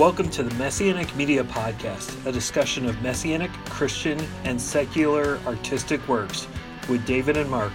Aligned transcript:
Welcome 0.00 0.30
to 0.30 0.42
the 0.42 0.54
Messianic 0.54 1.14
Media 1.14 1.44
Podcast, 1.44 2.24
a 2.24 2.32
discussion 2.32 2.86
of 2.86 3.02
Messianic, 3.02 3.50
Christian, 3.66 4.18
and 4.44 4.58
secular 4.58 5.38
artistic 5.46 6.08
works 6.08 6.48
with 6.88 7.04
David 7.04 7.36
and 7.36 7.50
Mark. 7.50 7.74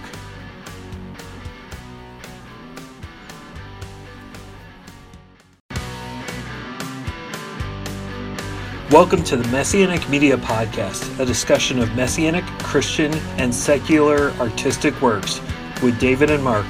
Welcome 8.90 9.22
to 9.22 9.36
the 9.36 9.48
Messianic 9.52 10.08
Media 10.08 10.36
Podcast, 10.36 11.20
a 11.20 11.24
discussion 11.24 11.78
of 11.78 11.94
Messianic, 11.94 12.44
Christian, 12.58 13.14
and 13.38 13.54
secular 13.54 14.32
artistic 14.40 15.00
works 15.00 15.40
with 15.80 15.96
David 16.00 16.30
and 16.30 16.42
Mark. 16.42 16.66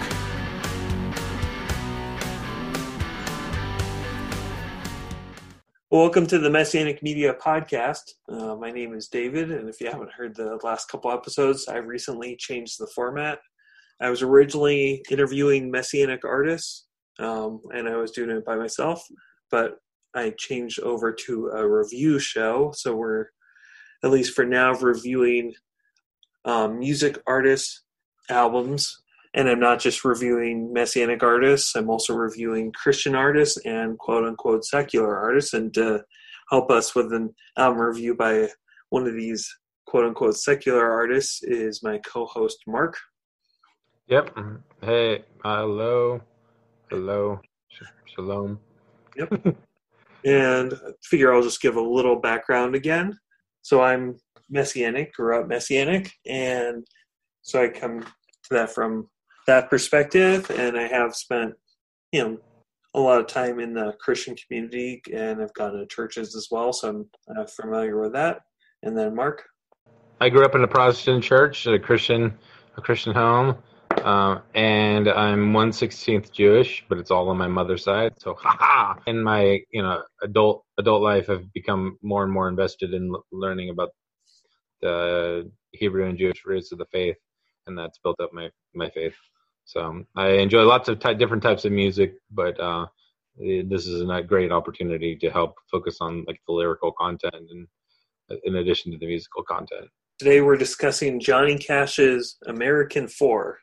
Welcome 5.97 6.27
to 6.27 6.39
the 6.39 6.51
Messianic 6.51 7.03
Media 7.03 7.33
Podcast. 7.33 8.03
Uh, 8.31 8.55
my 8.55 8.71
name 8.71 8.93
is 8.93 9.09
David, 9.09 9.51
and 9.51 9.67
if 9.67 9.81
you 9.81 9.87
haven't 9.91 10.13
heard 10.13 10.37
the 10.37 10.59
last 10.63 10.91
couple 10.91 11.11
episodes, 11.11 11.69
I've 11.69 11.87
recently 11.87 12.37
changed 12.37 12.79
the 12.79 12.87
format. 12.89 13.39
I 13.99 14.11
was 14.11 14.21
originally 14.21 15.03
interviewing 15.11 15.71
Messianic 15.71 16.23
artists, 16.23 16.85
um, 17.19 17.63
and 17.71 17.89
I 17.89 17.97
was 17.97 18.11
doing 18.11 18.29
it 18.29 18.45
by 18.45 18.57
myself, 18.57 19.03
but 19.51 19.79
I 20.15 20.35
changed 20.37 20.81
over 20.81 21.15
to 21.15 21.47
a 21.55 21.67
review 21.67 22.19
show. 22.19 22.73
So 22.77 22.95
we're, 22.95 23.29
at 24.05 24.11
least 24.11 24.35
for 24.35 24.45
now, 24.45 24.75
reviewing 24.75 25.55
um, 26.45 26.79
music 26.79 27.19
artists' 27.27 27.85
albums. 28.29 29.03
And 29.37 29.51
I'm 29.51 29.61
not 29.61 29.81
just 29.81 30.05
reviewing 30.05 30.73
Messianic 30.73 31.23
artists, 31.23 31.77
I'm 31.77 31.91
also 31.91 32.15
reviewing 32.15 32.73
Christian 32.73 33.15
artists 33.15 33.59
and 33.67 33.99
quote 33.99 34.25
unquote 34.25 34.65
secular 34.65 35.15
artists. 35.15 35.53
And 35.53 35.73
to 35.75 36.03
help 36.51 36.71
us 36.71 36.95
with 36.95 37.13
an 37.13 37.35
album 37.59 37.83
review 37.83 38.15
by 38.15 38.49
one 38.89 39.07
of 39.07 39.15
these 39.15 39.47
quote 39.87 40.07
unquote 40.07 40.37
secular 40.37 40.91
artists 40.91 41.43
is 41.43 41.83
my 41.83 41.99
co 41.99 42.25
host, 42.25 42.59
Mark. 42.67 42.97
Yep. 44.09 44.39
Hey, 44.83 45.25
hello. 45.45 46.23
Hello. 46.91 47.41
Shalom. 48.15 48.59
Yep. 49.17 49.57
and 50.25 50.73
I 50.73 50.91
figure 51.03 51.35
I'll 51.35 51.43
just 51.43 51.61
give 51.61 51.77
a 51.77 51.81
little 51.81 52.17
background 52.17 52.75
again. 52.75 53.19
So 53.63 53.83
I'm 53.83 54.17
Messianic, 54.49 55.13
grew 55.13 55.39
up 55.39 55.49
Messianic, 55.49 56.11
and 56.25 56.87
so 57.43 57.63
I 57.63 57.69
come 57.69 58.01
to 58.03 58.49
that 58.51 58.71
from 58.73 59.09
that 59.47 59.71
perspective, 59.71 60.51
and 60.51 60.77
I 60.77 60.89
have 60.89 61.15
spent, 61.15 61.55
you 62.13 62.23
know, 62.23 62.39
a 62.95 63.01
lot 63.01 63.21
of 63.21 63.27
time 63.27 63.61
in 63.61 63.75
the 63.75 63.95
Christian 64.01 64.35
community, 64.35 65.03
and 65.13 65.43
I've 65.43 65.53
gone 65.55 65.73
to 65.73 65.87
churches 65.87 66.35
as 66.35 66.49
well, 66.51 66.73
so 66.73 66.89
I'm 66.89 67.37
uh, 67.37 67.47
familiar 67.47 68.01
with 68.01 68.13
that. 68.15 68.41
And 68.83 68.97
then 68.97 69.15
Mark, 69.15 69.45
I 70.21 70.29
grew 70.31 70.45
up 70.45 70.55
in 70.55 70.63
a 70.63 70.69
Protestant 70.69 71.23
church, 71.23 71.67
a 71.67 71.79
Christian, 71.79 72.33
a 72.77 72.81
Christian 72.81 73.13
home. 73.13 73.57
Uh, 73.91 74.41
and 74.55 75.09
I'm 75.09 75.53
one 75.53 75.73
sixteenth 75.73 76.33
Jewish, 76.33 76.85
but 76.89 76.99
it's 76.99 77.11
all 77.11 77.29
on 77.29 77.37
my 77.37 77.49
mother's 77.49 77.85
side. 77.85 78.13
So, 78.19 78.35
haha! 78.39 79.01
In 79.07 79.23
my 79.23 79.61
you 79.71 79.83
know 79.83 80.03
adult 80.23 80.65
adult 80.79 81.03
life, 81.03 81.29
I've 81.29 81.53
become 81.53 81.99
more 82.03 82.23
and 82.23 82.33
more 82.33 82.49
invested 82.49 82.95
in 82.95 83.11
l- 83.13 83.25
learning 83.33 83.71
about 83.71 83.91
the 84.81 85.51
Hebrew 85.73 86.07
and 86.07 86.19
Jewish 86.19 86.45
roots 86.45 86.73
of 86.73 86.79
the 86.79 86.87
faith, 86.93 87.17
and 87.67 87.77
that's 87.77 87.99
built 87.99 88.21
up 88.21 88.33
my 88.33 88.51
my 88.75 88.91
faith. 88.91 89.17
So 89.67 90.05
I 90.17 90.29
enjoy 90.31 90.63
lots 90.63 90.89
of 90.89 91.01
ty- 91.01 91.15
different 91.15 91.43
types 91.43 91.65
of 91.65 91.73
music, 91.73 92.15
but 92.31 92.59
uh, 92.61 92.87
this 93.37 93.87
is 93.87 94.01
a 94.09 94.23
great 94.23 94.53
opportunity 94.53 95.17
to 95.17 95.29
help 95.31 95.57
focus 95.71 95.99
on 96.01 96.25
like 96.29 96.41
the 96.47 96.55
lyrical 96.55 96.93
content 96.93 97.35
and 97.35 97.67
in 98.45 98.57
addition 98.57 98.93
to 98.93 98.99
the 98.99 99.07
musical 99.07 99.43
content. 99.43 99.89
Today 100.21 100.41
we're 100.41 100.57
discussing 100.57 101.21
Johnny 101.21 101.59
Cash's 101.59 102.37
American 102.47 103.09
Four. 103.09 103.59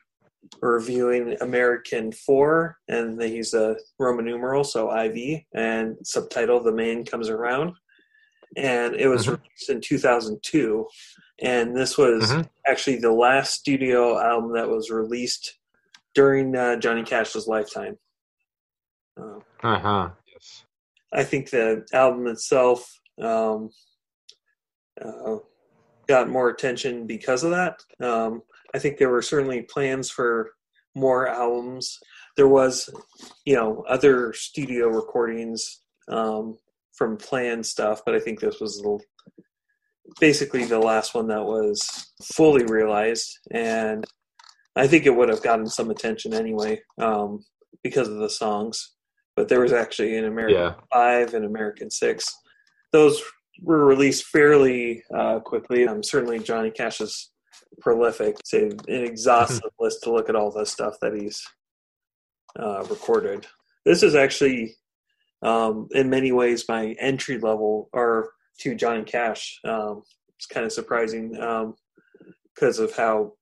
We're 0.60 0.74
reviewing 0.74 1.36
American 1.40 2.12
Four, 2.12 2.76
and 2.88 3.20
he's 3.20 3.54
a 3.54 3.76
Roman 3.98 4.26
numeral, 4.26 4.62
so 4.62 4.94
IV, 4.94 5.40
and 5.54 5.96
subtitle 6.04 6.62
The 6.62 6.70
Man 6.72 7.04
Comes 7.04 7.30
Around. 7.30 7.72
And 8.56 8.94
it 8.94 9.08
was 9.08 9.26
Mhm. 9.26 9.38
released 9.40 9.70
in 9.70 9.80
2002. 9.80 10.86
And 11.40 11.74
this 11.74 11.96
was 11.98 12.30
Mhm. 12.30 12.48
actually 12.68 12.96
the 12.98 13.10
last 13.10 13.54
studio 13.54 14.18
album 14.18 14.52
that 14.52 14.68
was 14.68 14.90
released 14.90 15.58
during 16.14 16.54
uh, 16.56 16.76
Johnny 16.76 17.02
Cash's 17.02 17.46
lifetime. 17.46 17.98
Uh, 19.20 19.38
Uh 19.62 19.78
huh. 19.78 20.10
Yes. 20.32 20.64
I 21.12 21.24
think 21.24 21.50
the 21.50 21.86
album 21.92 22.26
itself 22.26 23.00
um, 23.22 23.70
uh, 25.02 25.36
got 26.06 26.28
more 26.28 26.50
attention 26.50 27.06
because 27.06 27.44
of 27.44 27.50
that. 27.50 27.80
Um, 28.04 28.42
I 28.74 28.78
think 28.78 28.98
there 28.98 29.10
were 29.10 29.22
certainly 29.22 29.62
plans 29.62 30.10
for 30.10 30.50
more 30.94 31.28
albums. 31.28 31.98
There 32.36 32.48
was, 32.48 32.90
you 33.44 33.54
know, 33.54 33.84
other 33.88 34.32
studio 34.32 34.88
recordings 34.88 35.82
um, 36.08 36.56
from 36.92 37.16
planned 37.16 37.64
stuff, 37.64 38.02
but 38.04 38.14
I 38.14 38.20
think 38.20 38.40
this 38.40 38.60
was 38.60 38.80
the, 38.82 38.98
basically 40.20 40.64
the 40.64 40.78
last 40.78 41.14
one 41.14 41.28
that 41.28 41.44
was 41.44 42.12
fully 42.22 42.64
realized, 42.64 43.38
and 43.52 44.04
I 44.76 44.86
think 44.86 45.06
it 45.06 45.14
would 45.14 45.28
have 45.28 45.42
gotten 45.42 45.66
some 45.66 45.90
attention 45.90 46.34
anyway 46.34 46.80
um, 46.98 47.44
because 47.82 48.08
of 48.08 48.16
the 48.16 48.30
songs. 48.30 48.92
But 49.36 49.48
there 49.48 49.60
was 49.60 49.72
actually 49.72 50.16
an 50.16 50.24
American 50.24 50.58
Yeah. 50.60 50.74
Five 50.92 51.34
and 51.34 51.44
American 51.44 51.90
Six. 51.90 52.32
Those 52.92 53.20
were 53.60 53.84
released 53.84 54.26
fairly 54.26 55.02
uh, 55.14 55.40
quickly. 55.40 55.86
Um, 55.86 56.02
certainly, 56.02 56.38
Johnny 56.38 56.70
Cash 56.70 57.00
is 57.00 57.30
prolific. 57.80 58.36
It's 58.40 58.52
an 58.52 58.78
exhaustive 58.88 59.70
list 59.80 60.02
to 60.04 60.12
look 60.12 60.28
at 60.28 60.36
all 60.36 60.50
the 60.52 60.66
stuff 60.66 60.94
that 61.02 61.14
he's 61.14 61.42
uh, 62.58 62.84
recorded. 62.84 63.46
This 63.84 64.02
is 64.02 64.14
actually, 64.14 64.76
um, 65.42 65.88
in 65.90 66.08
many 66.08 66.30
ways, 66.32 66.64
my 66.68 66.94
entry 67.00 67.38
level 67.38 67.88
or 67.92 68.30
to 68.60 68.74
Johnny 68.74 69.02
Cash. 69.02 69.58
Um, 69.64 70.02
it's 70.36 70.46
kind 70.46 70.64
of 70.64 70.72
surprising 70.72 71.32
because 72.54 72.78
of 72.78 72.94
how 72.94 73.32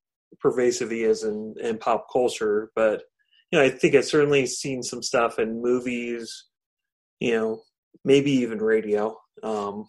pervasive 0.40 0.90
he 0.90 1.02
is 1.02 1.24
in, 1.24 1.54
in 1.60 1.78
pop 1.78 2.06
culture. 2.12 2.70
But 2.74 3.02
you 3.50 3.58
know, 3.58 3.64
I 3.64 3.70
think 3.70 3.94
I've 3.94 4.04
certainly 4.04 4.46
seen 4.46 4.82
some 4.82 5.02
stuff 5.02 5.38
in 5.38 5.62
movies. 5.62 6.46
You 7.20 7.32
know, 7.32 7.62
maybe 8.04 8.32
even 8.32 8.58
radio. 8.58 9.16
Um, 9.42 9.86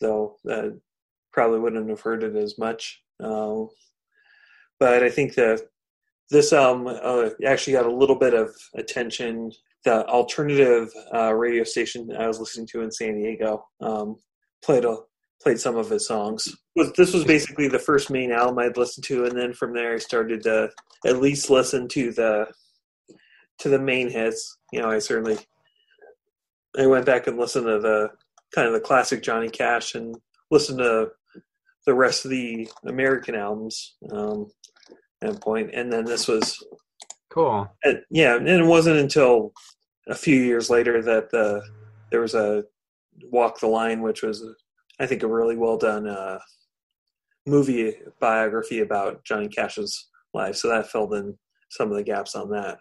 though 0.00 0.36
uh, 0.50 0.70
probably 1.32 1.58
wouldn't 1.58 1.88
have 1.88 2.00
heard 2.00 2.22
it 2.22 2.36
as 2.36 2.58
much. 2.58 3.02
Um, 3.20 3.68
but 4.78 5.02
I 5.02 5.10
think 5.10 5.34
that 5.34 5.62
this 6.30 6.52
album 6.52 6.86
uh, 7.02 7.30
actually 7.46 7.74
got 7.74 7.86
a 7.86 7.94
little 7.94 8.18
bit 8.18 8.34
of 8.34 8.50
attention. 8.76 9.50
The 9.84 10.06
alternative 10.06 10.88
uh, 11.14 11.34
radio 11.34 11.64
station 11.64 12.08
I 12.18 12.26
was 12.26 12.40
listening 12.40 12.68
to 12.72 12.82
in 12.82 12.90
San 12.90 13.14
Diego 13.16 13.66
um, 13.80 14.16
played 14.64 14.84
a, 14.84 14.96
played 15.44 15.60
some 15.60 15.76
of 15.76 15.90
his 15.90 16.06
songs. 16.08 16.48
Was 16.74 16.92
this 16.94 17.12
was 17.12 17.24
basically 17.24 17.68
the 17.68 17.78
first 17.78 18.10
main 18.10 18.32
album 18.32 18.58
I'd 18.58 18.76
listened 18.76 19.04
to, 19.04 19.26
and 19.26 19.38
then 19.38 19.52
from 19.52 19.74
there 19.74 19.94
I 19.94 19.98
started 19.98 20.42
to 20.44 20.70
at 21.06 21.20
least 21.20 21.50
listen 21.50 21.86
to 21.88 22.12
the 22.12 22.46
to 23.58 23.68
the 23.68 23.78
main 23.78 24.10
hits. 24.10 24.58
You 24.72 24.82
know, 24.82 24.90
I 24.90 24.98
certainly 24.98 25.38
I 26.76 26.86
went 26.86 27.06
back 27.06 27.26
and 27.28 27.38
listened 27.38 27.66
to 27.66 27.78
the 27.78 28.08
kind 28.54 28.66
of 28.66 28.74
the 28.74 28.80
classic 28.80 29.22
Johnny 29.22 29.48
Cash 29.48 29.94
and 29.94 30.16
listened 30.50 30.78
to 30.78 31.10
the 31.86 31.94
rest 31.94 32.24
of 32.24 32.30
the 32.30 32.68
American 32.86 33.34
albums 33.34 33.94
um, 34.10 34.50
at. 35.22 35.70
And 35.74 35.92
then 35.92 36.04
this 36.04 36.26
was, 36.26 36.64
Cool. 37.30 37.68
uh, 37.84 37.92
yeah, 38.10 38.36
and 38.36 38.48
it 38.48 38.64
wasn't 38.64 38.96
until 38.96 39.52
a 40.08 40.14
few 40.14 40.40
years 40.40 40.70
later 40.70 41.02
that 41.02 41.30
the 41.30 41.62
there 42.10 42.20
was 42.20 42.34
a 42.34 42.64
Walk 43.30 43.60
the 43.60 43.66
Line, 43.66 44.02
which 44.02 44.22
was, 44.22 44.44
I 45.00 45.06
think, 45.06 45.22
a 45.22 45.26
really 45.26 45.56
well 45.56 45.76
done 45.76 46.06
uh, 46.06 46.38
movie 47.46 47.94
biography 48.20 48.80
about 48.80 49.24
Johnny 49.24 49.48
Cash's 49.48 50.08
life. 50.32 50.56
So 50.56 50.68
that 50.68 50.90
filled 50.90 51.14
in 51.14 51.36
some 51.70 51.90
of 51.90 51.96
the 51.96 52.02
gaps 52.02 52.34
on 52.34 52.50
that. 52.50 52.78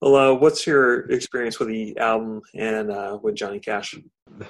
Well, 0.00 0.16
uh, 0.16 0.34
what's 0.34 0.66
your 0.66 1.10
experience 1.10 1.58
with 1.58 1.68
the 1.68 1.96
album 1.98 2.42
and 2.54 2.90
uh, 2.90 3.18
with 3.22 3.36
Johnny 3.36 3.58
Cash? 3.58 3.94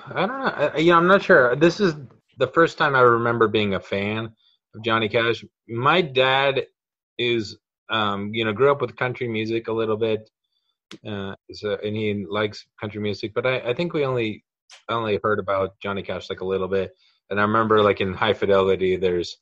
I 0.09 0.27
don't 0.27 0.29
know. 0.29 0.47
I, 0.47 0.77
you 0.79 0.91
know, 0.91 0.99
I'm 0.99 1.07
not 1.07 1.23
sure. 1.23 1.55
This 1.57 1.81
is 1.81 1.95
the 2.39 2.49
first 2.49 2.79
time 2.79 2.95
I 2.95 3.01
remember 3.01 3.49
being 3.49 3.75
a 3.75 3.81
fan 3.81 4.33
of 4.75 4.83
Johnny 4.83 5.09
Cash. 5.09 5.45
My 5.69 6.01
dad 6.01 6.67
is, 7.19 7.57
um, 7.91 8.35
you 8.35 8.45
know, 8.45 8.53
grew 8.53 8.73
up 8.73 8.81
with 8.81 8.97
country 8.97 9.29
music 9.29 9.69
a 9.69 9.73
little 9.73 9.97
bit, 9.97 10.29
uh, 11.07 11.35
so, 11.53 11.79
and 11.85 11.95
he 11.95 12.27
likes 12.29 12.67
country 12.81 13.01
music. 13.01 13.33
But 13.35 13.47
I, 13.47 13.59
I 13.71 13.75
think 13.75 13.93
we 13.93 14.05
only 14.05 14.44
only 14.89 15.19
heard 15.23 15.39
about 15.39 15.79
Johnny 15.81 16.03
Cash 16.03 16.31
like 16.31 16.41
a 16.41 16.47
little 16.47 16.69
bit. 16.69 16.93
And 17.31 17.39
I 17.39 17.43
remember, 17.43 17.83
like 17.83 18.01
in 18.01 18.13
High 18.13 18.35
Fidelity, 18.35 18.97
there's, 18.97 19.39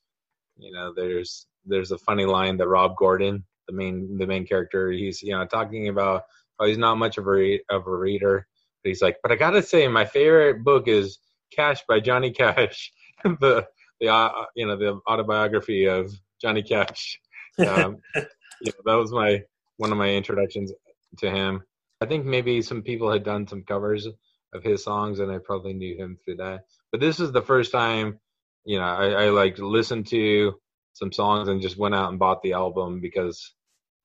you 0.56 0.72
know, 0.72 0.92
there's 0.94 1.46
there's 1.64 1.92
a 1.92 1.98
funny 1.98 2.24
line 2.24 2.56
that 2.56 2.68
Rob 2.68 2.96
Gordon, 2.96 3.44
the 3.68 3.74
main 3.74 4.18
the 4.18 4.26
main 4.26 4.46
character, 4.46 4.90
he's 4.90 5.22
you 5.22 5.32
know 5.32 5.44
talking 5.46 5.88
about 5.88 6.22
oh 6.58 6.66
he's 6.66 6.78
not 6.78 6.98
much 6.98 7.18
of 7.18 7.26
a 7.26 7.30
re- 7.30 7.64
of 7.70 7.86
a 7.86 7.96
reader 7.96 8.46
But 8.82 8.88
he's 8.88 9.02
like, 9.02 9.16
but 9.22 9.32
I 9.32 9.36
gotta 9.36 9.62
say, 9.62 9.86
my 9.88 10.04
favorite 10.04 10.64
book 10.64 10.88
is 10.88 11.18
Cash 11.54 11.82
by 11.88 12.00
Johnny 12.00 12.30
Cash, 12.30 12.92
the 13.24 13.66
the 14.00 14.08
uh, 14.08 14.44
you 14.54 14.66
know 14.66 14.76
the 14.76 15.00
autobiography 15.08 15.86
of 15.86 16.12
Johnny 16.40 16.62
Cash. 16.62 17.18
Um, 17.58 17.98
you 18.14 18.72
know, 18.72 18.80
that 18.86 18.94
was 18.94 19.12
my 19.12 19.42
one 19.76 19.92
of 19.92 19.98
my 19.98 20.08
introductions 20.08 20.72
to 21.18 21.30
him. 21.30 21.62
I 22.00 22.06
think 22.06 22.24
maybe 22.24 22.62
some 22.62 22.80
people 22.80 23.12
had 23.12 23.24
done 23.24 23.46
some 23.46 23.62
covers 23.62 24.08
of 24.52 24.62
his 24.62 24.84
songs, 24.84 25.20
and 25.20 25.30
I 25.30 25.38
probably 25.38 25.72
knew 25.72 25.96
him 25.96 26.18
through 26.24 26.36
that. 26.36 26.66
But 26.90 27.00
this 27.00 27.20
is 27.20 27.32
the 27.32 27.42
first 27.42 27.72
time, 27.72 28.18
you 28.64 28.78
know, 28.78 28.84
I, 28.84 29.24
I 29.24 29.30
like 29.30 29.58
listened 29.58 30.06
to 30.08 30.54
some 30.92 31.12
songs 31.12 31.48
and 31.48 31.62
just 31.62 31.78
went 31.78 31.94
out 31.94 32.10
and 32.10 32.18
bought 32.18 32.42
the 32.42 32.52
album 32.52 33.00
because 33.00 33.54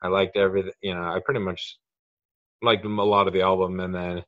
I 0.02 0.08
liked 0.08 0.38
everything. 0.38 0.74
You 0.82 0.96
know, 0.96 1.04
I 1.04 1.20
pretty 1.24 1.42
much 1.42 1.78
liked 2.62 2.86
a 2.86 2.90
lot 2.90 3.28
of 3.28 3.34
the 3.34 3.42
album, 3.42 3.80
and 3.80 3.94
then 3.94 4.24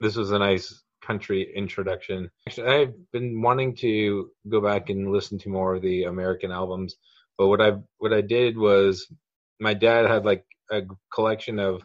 this 0.00 0.16
was 0.16 0.30
a 0.30 0.38
nice 0.38 0.82
country 1.02 1.52
introduction. 1.54 2.30
Actually, 2.46 2.68
I've 2.68 3.12
been 3.12 3.40
wanting 3.42 3.76
to 3.76 4.30
go 4.48 4.60
back 4.60 4.90
and 4.90 5.12
listen 5.12 5.38
to 5.40 5.48
more 5.48 5.74
of 5.74 5.82
the 5.82 6.04
American 6.04 6.50
albums, 6.50 6.96
but 7.38 7.48
what 7.48 7.60
I 7.60 7.72
what 7.98 8.12
I 8.12 8.20
did 8.20 8.56
was 8.56 9.06
my 9.60 9.74
dad 9.74 10.06
had 10.06 10.24
like 10.24 10.44
a 10.70 10.82
collection 11.12 11.58
of 11.58 11.84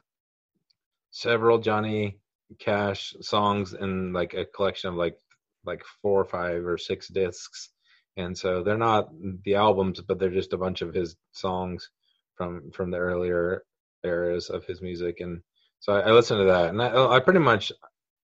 several 1.12 1.60
Johnny 1.60 2.20
Cash 2.58 3.16
songs 3.22 3.74
and 3.74 4.14
like 4.14 4.34
a 4.34 4.46
collection 4.46 4.90
of 4.90 4.96
like 4.96 5.18
like 5.66 5.84
four 6.02 6.22
or 6.22 6.26
five 6.26 6.66
or 6.66 6.78
six 6.78 7.08
discs. 7.08 7.70
And 8.18 8.38
so 8.38 8.64
they're 8.64 8.78
not 8.78 9.10
the 9.44 9.56
albums, 9.56 10.02
but 10.02 10.20
they're 10.20 10.30
just 10.30 10.54
a 10.54 10.58
bunch 10.58 10.82
of 10.82 10.94
his 10.94 11.16
songs 11.32 11.90
from 12.36 12.72
from 12.72 12.92
the 12.92 12.98
earlier 12.98 13.64
eras 14.04 14.50
of 14.50 14.66
his 14.66 14.82
music. 14.82 15.20
And 15.20 15.42
so 15.80 15.94
I, 15.94 16.02
I 16.02 16.12
listened 16.12 16.40
to 16.42 16.46
that, 16.46 16.70
and 16.70 16.82
I, 16.82 17.16
I 17.16 17.20
pretty 17.20 17.40
much, 17.40 17.72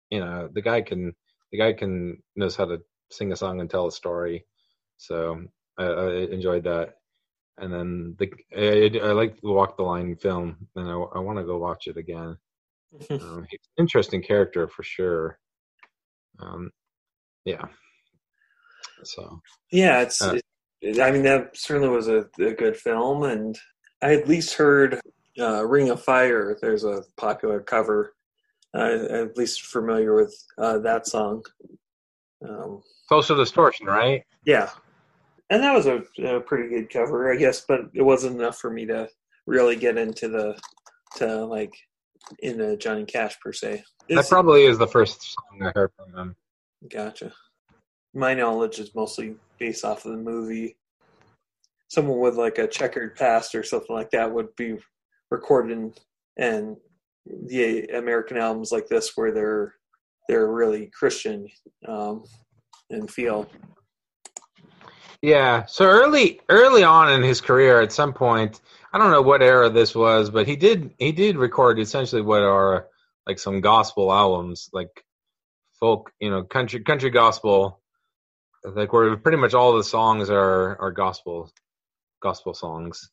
you 0.09 0.19
know, 0.19 0.49
the 0.51 0.61
guy 0.61 0.81
can 0.81 1.13
the 1.51 1.57
guy 1.57 1.73
can 1.73 2.21
knows 2.35 2.55
how 2.55 2.65
to 2.65 2.81
sing 3.11 3.31
a 3.31 3.35
song 3.35 3.59
and 3.61 3.69
tell 3.69 3.87
a 3.87 3.91
story. 3.91 4.45
So 4.97 5.43
I, 5.77 5.83
I 5.85 6.11
enjoyed 6.31 6.65
that 6.65 6.95
and 7.57 7.73
then 7.73 8.15
the 8.19 8.31
I, 8.55 9.07
I 9.07 9.11
like 9.11 9.39
the 9.41 9.51
Walk 9.51 9.77
the 9.77 9.83
Line 9.83 10.15
film, 10.15 10.67
and 10.75 10.89
I, 10.89 10.93
I 10.93 11.19
want 11.19 11.37
to 11.39 11.45
go 11.45 11.57
watch 11.57 11.87
it 11.87 11.97
again. 11.97 12.37
Um, 13.09 13.45
he's 13.49 13.59
an 13.77 13.83
interesting 13.83 14.21
character 14.21 14.67
for 14.67 14.83
sure. 14.83 15.39
Um, 16.39 16.71
yeah. 17.45 17.65
So. 19.03 19.39
Yeah, 19.71 20.01
it's. 20.01 20.21
Uh, 20.21 20.39
it, 20.81 20.99
I 20.99 21.11
mean, 21.11 21.23
that 21.23 21.55
certainly 21.55 21.89
was 21.89 22.07
a, 22.07 22.25
a, 22.39 22.53
good 22.53 22.75
film, 22.75 23.23
and 23.23 23.57
I 24.01 24.13
at 24.13 24.27
least 24.27 24.55
heard 24.55 24.99
uh, 25.39 25.65
"Ring 25.65 25.89
of 25.89 26.03
Fire." 26.03 26.57
There's 26.61 26.83
a 26.83 27.03
popular 27.17 27.59
cover. 27.61 28.13
Uh, 28.75 28.79
I'm 28.79 29.27
at 29.29 29.37
least 29.37 29.61
familiar 29.61 30.15
with 30.15 30.35
uh, 30.57 30.79
that 30.79 31.07
song. 31.07 31.43
Um, 32.47 32.81
Social 33.07 33.37
Distortion, 33.37 33.85
right? 33.87 34.23
Yeah, 34.45 34.69
and 35.49 35.63
that 35.63 35.73
was 35.73 35.85
a, 35.85 36.03
a, 36.25 36.41
pretty 36.41 36.69
good 36.69 36.89
cover, 36.89 37.31
I 37.31 37.37
guess, 37.37 37.61
but 37.61 37.81
it 37.93 38.01
wasn't 38.01 38.39
enough 38.39 38.57
for 38.57 38.71
me 38.71 38.85
to 38.87 39.07
really 39.45 39.75
get 39.75 39.97
into 39.97 40.27
the 40.27 40.59
to 41.17 41.45
like 41.45 41.73
into 42.39 42.77
Johnny 42.77 43.05
Cash 43.05 43.39
per 43.39 43.53
se. 43.53 43.83
That 44.09 44.27
probably 44.27 44.65
is 44.65 44.77
the 44.77 44.87
first 44.87 45.21
song 45.33 45.61
I 45.61 45.71
heard 45.73 45.91
from 45.95 46.17
him. 46.17 46.35
Gotcha. 46.89 47.31
My 48.13 48.33
knowledge 48.33 48.79
is 48.79 48.93
mostly 48.93 49.35
based 49.59 49.85
off 49.85 50.05
of 50.05 50.11
the 50.11 50.17
movie. 50.17 50.77
Someone 51.87 52.19
with 52.19 52.35
like 52.35 52.57
a 52.57 52.67
checkered 52.67 53.15
past 53.15 53.55
or 53.55 53.63
something 53.63 53.95
like 53.95 54.11
that 54.11 54.31
would 54.31 54.55
be 54.55 54.77
recording 55.31 55.93
and 56.37 56.77
the 57.25 57.85
American 57.95 58.37
albums 58.37 58.71
like 58.71 58.87
this 58.87 59.11
where 59.15 59.31
they're 59.31 59.75
they're 60.27 60.51
really 60.51 60.89
Christian 60.97 61.47
um, 61.87 62.23
and 62.89 63.09
feel. 63.09 63.49
Yeah. 65.21 65.65
So 65.65 65.85
early 65.85 66.41
early 66.49 66.83
on 66.83 67.11
in 67.11 67.23
his 67.23 67.41
career, 67.41 67.81
at 67.81 67.91
some 67.91 68.13
point, 68.13 68.61
I 68.93 68.99
don't 68.99 69.11
know 69.11 69.23
what 69.23 69.41
era 69.43 69.69
this 69.71 69.95
was, 69.95 70.29
but 70.29 70.47
he 70.47 70.55
did 70.55 70.91
he 70.99 71.11
did 71.13 71.37
record 71.37 71.79
essentially 71.79 72.21
what 72.21 72.43
are 72.43 72.87
like 73.27 73.39
some 73.39 73.61
gospel 73.61 74.13
albums, 74.13 74.69
like 74.73 75.03
folk, 75.79 76.11
you 76.19 76.29
know, 76.29 76.43
country 76.43 76.81
country 76.83 77.09
gospel, 77.09 77.81
like 78.65 78.93
where 78.93 79.17
pretty 79.17 79.37
much 79.39 79.53
all 79.55 79.75
the 79.75 79.83
songs 79.83 80.29
are 80.29 80.79
are 80.81 80.91
gospel 80.91 81.51
gospel 82.21 82.53
songs. 82.53 83.09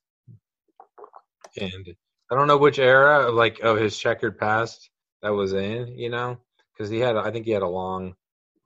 And 1.57 1.95
I 2.31 2.35
don't 2.35 2.49
know 2.49 2.59
which 2.59 2.79
era, 2.79 3.31
like 3.31 3.61
of 3.61 3.79
his 3.79 3.97
checkered 3.99 4.39
past, 4.39 4.91
that 5.23 5.31
was 5.31 5.53
in, 5.53 5.89
you 5.99 6.11
know, 6.11 6.39
because 6.75 6.91
he 6.91 7.01
had 7.01 7.17
I 7.17 7.31
think 7.31 7.47
he 7.47 7.53
had 7.53 7.63
a 7.63 7.69
long 7.69 8.15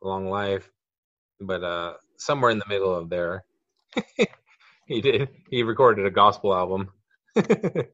long 0.02 0.28
life, 0.30 0.70
but 1.40 1.64
uh 1.64 1.94
somewhere 2.18 2.50
in 2.50 2.58
the 2.58 2.68
middle 2.68 2.94
of 2.94 3.10
there. 3.10 3.44
he 4.86 5.00
did. 5.00 5.28
He 5.50 5.62
recorded 5.62 6.06
a 6.06 6.10
gospel 6.10 6.54
album. 6.54 6.90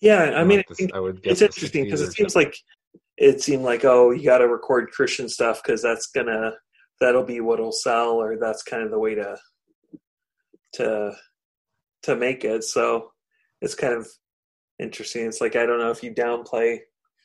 yeah, 0.00 0.32
I 0.36 0.44
mean, 0.44 0.62
I, 0.68 0.96
I 0.96 1.00
would 1.00 1.20
it's 1.24 1.42
interesting 1.42 1.84
because 1.84 2.00
it 2.00 2.12
seems 2.12 2.36
like 2.36 2.56
it 3.16 3.40
seemed 3.40 3.62
like 3.64 3.84
oh, 3.84 4.10
you 4.10 4.24
got 4.24 4.38
to 4.38 4.48
record 4.48 4.90
Christian 4.90 5.28
stuff 5.28 5.62
because 5.62 5.82
that's 5.82 6.06
gonna 6.06 6.52
that'll 7.00 7.24
be 7.24 7.40
what'll 7.40 7.72
sell, 7.72 8.12
or 8.12 8.36
that's 8.36 8.62
kind 8.62 8.82
of 8.82 8.90
the 8.90 8.98
way 8.98 9.14
to 9.14 9.36
to 10.74 11.12
to 12.02 12.16
make 12.16 12.44
it. 12.44 12.64
So 12.64 13.10
it's 13.60 13.74
kind 13.74 13.94
of 13.94 14.06
interesting. 14.78 15.26
It's 15.26 15.40
like 15.40 15.56
I 15.56 15.66
don't 15.66 15.78
know 15.78 15.90
if 15.90 16.02
you 16.02 16.14
downplay 16.14 16.78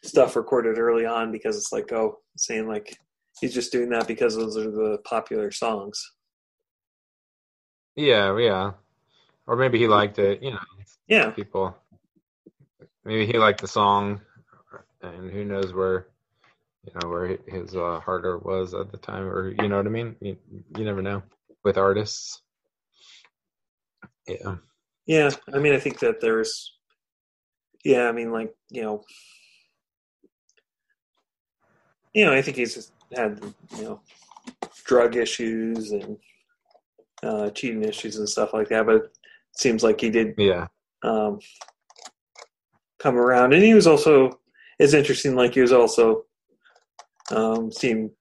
stuff 0.04 0.36
recorded 0.36 0.78
early 0.78 1.06
on 1.06 1.32
because 1.32 1.58
it's 1.58 1.72
like 1.72 1.92
oh, 1.92 2.18
saying 2.38 2.68
like 2.68 2.98
he's 3.40 3.54
just 3.54 3.72
doing 3.72 3.90
that 3.90 4.08
because 4.08 4.36
those 4.36 4.58
are 4.58 4.72
the 4.72 5.00
popular 5.06 5.52
songs. 5.52 6.02
Yeah, 7.96 8.38
yeah. 8.38 8.72
Or 9.50 9.56
maybe 9.56 9.80
he 9.80 9.88
liked 9.88 10.20
it, 10.20 10.44
you 10.44 10.52
know. 10.52 10.60
Yeah. 11.08 11.32
People 11.32 11.76
maybe 13.04 13.26
he 13.26 13.40
liked 13.40 13.62
the 13.62 13.68
song 13.68 14.22
and 15.02 15.32
who 15.32 15.44
knows 15.44 15.74
where 15.74 16.10
you 16.86 16.94
know 16.94 17.10
where 17.10 17.40
his 17.48 17.76
uh, 17.76 18.00
heart 18.00 18.46
was 18.46 18.76
at 18.76 18.92
the 18.92 18.98
time 18.98 19.24
or 19.24 19.50
you 19.50 19.68
know 19.68 19.78
what 19.78 19.88
I 19.88 19.90
mean? 19.90 20.16
You, 20.22 20.38
you 20.78 20.86
never 20.86 21.02
know 21.02 21.24
with 21.64 21.80
artists. 21.80 22.44
Yeah. 24.28 24.58
Yeah, 25.08 25.32
I 25.52 25.58
mean 25.58 25.74
I 25.74 25.80
think 25.80 25.98
that 26.00 26.22
there's 26.22 26.78
yeah, 27.84 28.08
I 28.08 28.12
mean 28.12 28.32
like, 28.32 28.54
you 28.70 28.84
know, 28.84 29.04
you 32.14 32.24
know, 32.24 32.34
I 32.34 32.44
think 32.44 32.58
he's 32.58 32.92
had 33.16 33.44
you 33.78 33.84
know 33.84 34.02
drug 34.86 35.16
issues 35.16 35.92
and 35.92 36.18
uh, 37.24 37.50
cheating 37.50 37.84
issues 37.84 38.18
and 38.18 38.30
stuff 38.30 38.54
like 38.54 38.70
that. 38.70 38.86
But 38.86 39.12
seems 39.58 39.84
like 39.84 40.00
he 40.02 40.10
did 40.10 40.34
yeah 40.38 40.68
um, 41.04 41.40
come 43.00 43.16
around, 43.16 43.54
and 43.54 43.64
he 43.64 43.74
was 43.74 43.88
also 43.88 44.40
it's 44.78 44.94
interesting. 44.94 45.36
Like 45.36 45.54
he 45.54 45.62
was 45.62 45.72
also 45.72 46.26
um, 47.32 47.72
seemed 47.72 48.12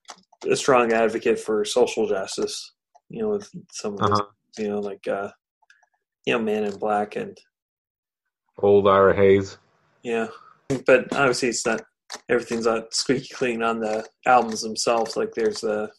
a 0.48 0.56
strong 0.56 0.92
advocate 0.92 1.38
for 1.38 1.64
social 1.64 2.08
justice. 2.08 2.74
You 3.10 3.22
know, 3.22 3.28
with 3.30 3.50
some 3.70 3.94
of 3.94 4.00
uh-huh. 4.02 4.24
you 4.58 4.68
know 4.68 4.80
like 4.80 5.06
uh, 5.08 5.30
you 6.26 6.34
know 6.34 6.40
Man 6.40 6.64
in 6.64 6.76
Black 6.78 7.16
and 7.16 7.36
Old 8.58 8.88
Ira 8.88 9.14
Hayes. 9.14 9.58
Yeah, 10.02 10.28
but 10.86 11.12
obviously 11.12 11.48
it's 11.48 11.66
not 11.66 11.82
everything's 12.28 12.66
not 12.66 12.94
squeaky 12.94 13.34
clean 13.34 13.62
on 13.62 13.80
the 13.80 14.06
albums 14.26 14.62
themselves. 14.62 15.16
Like 15.16 15.32
there's 15.34 15.60
the 15.60 15.90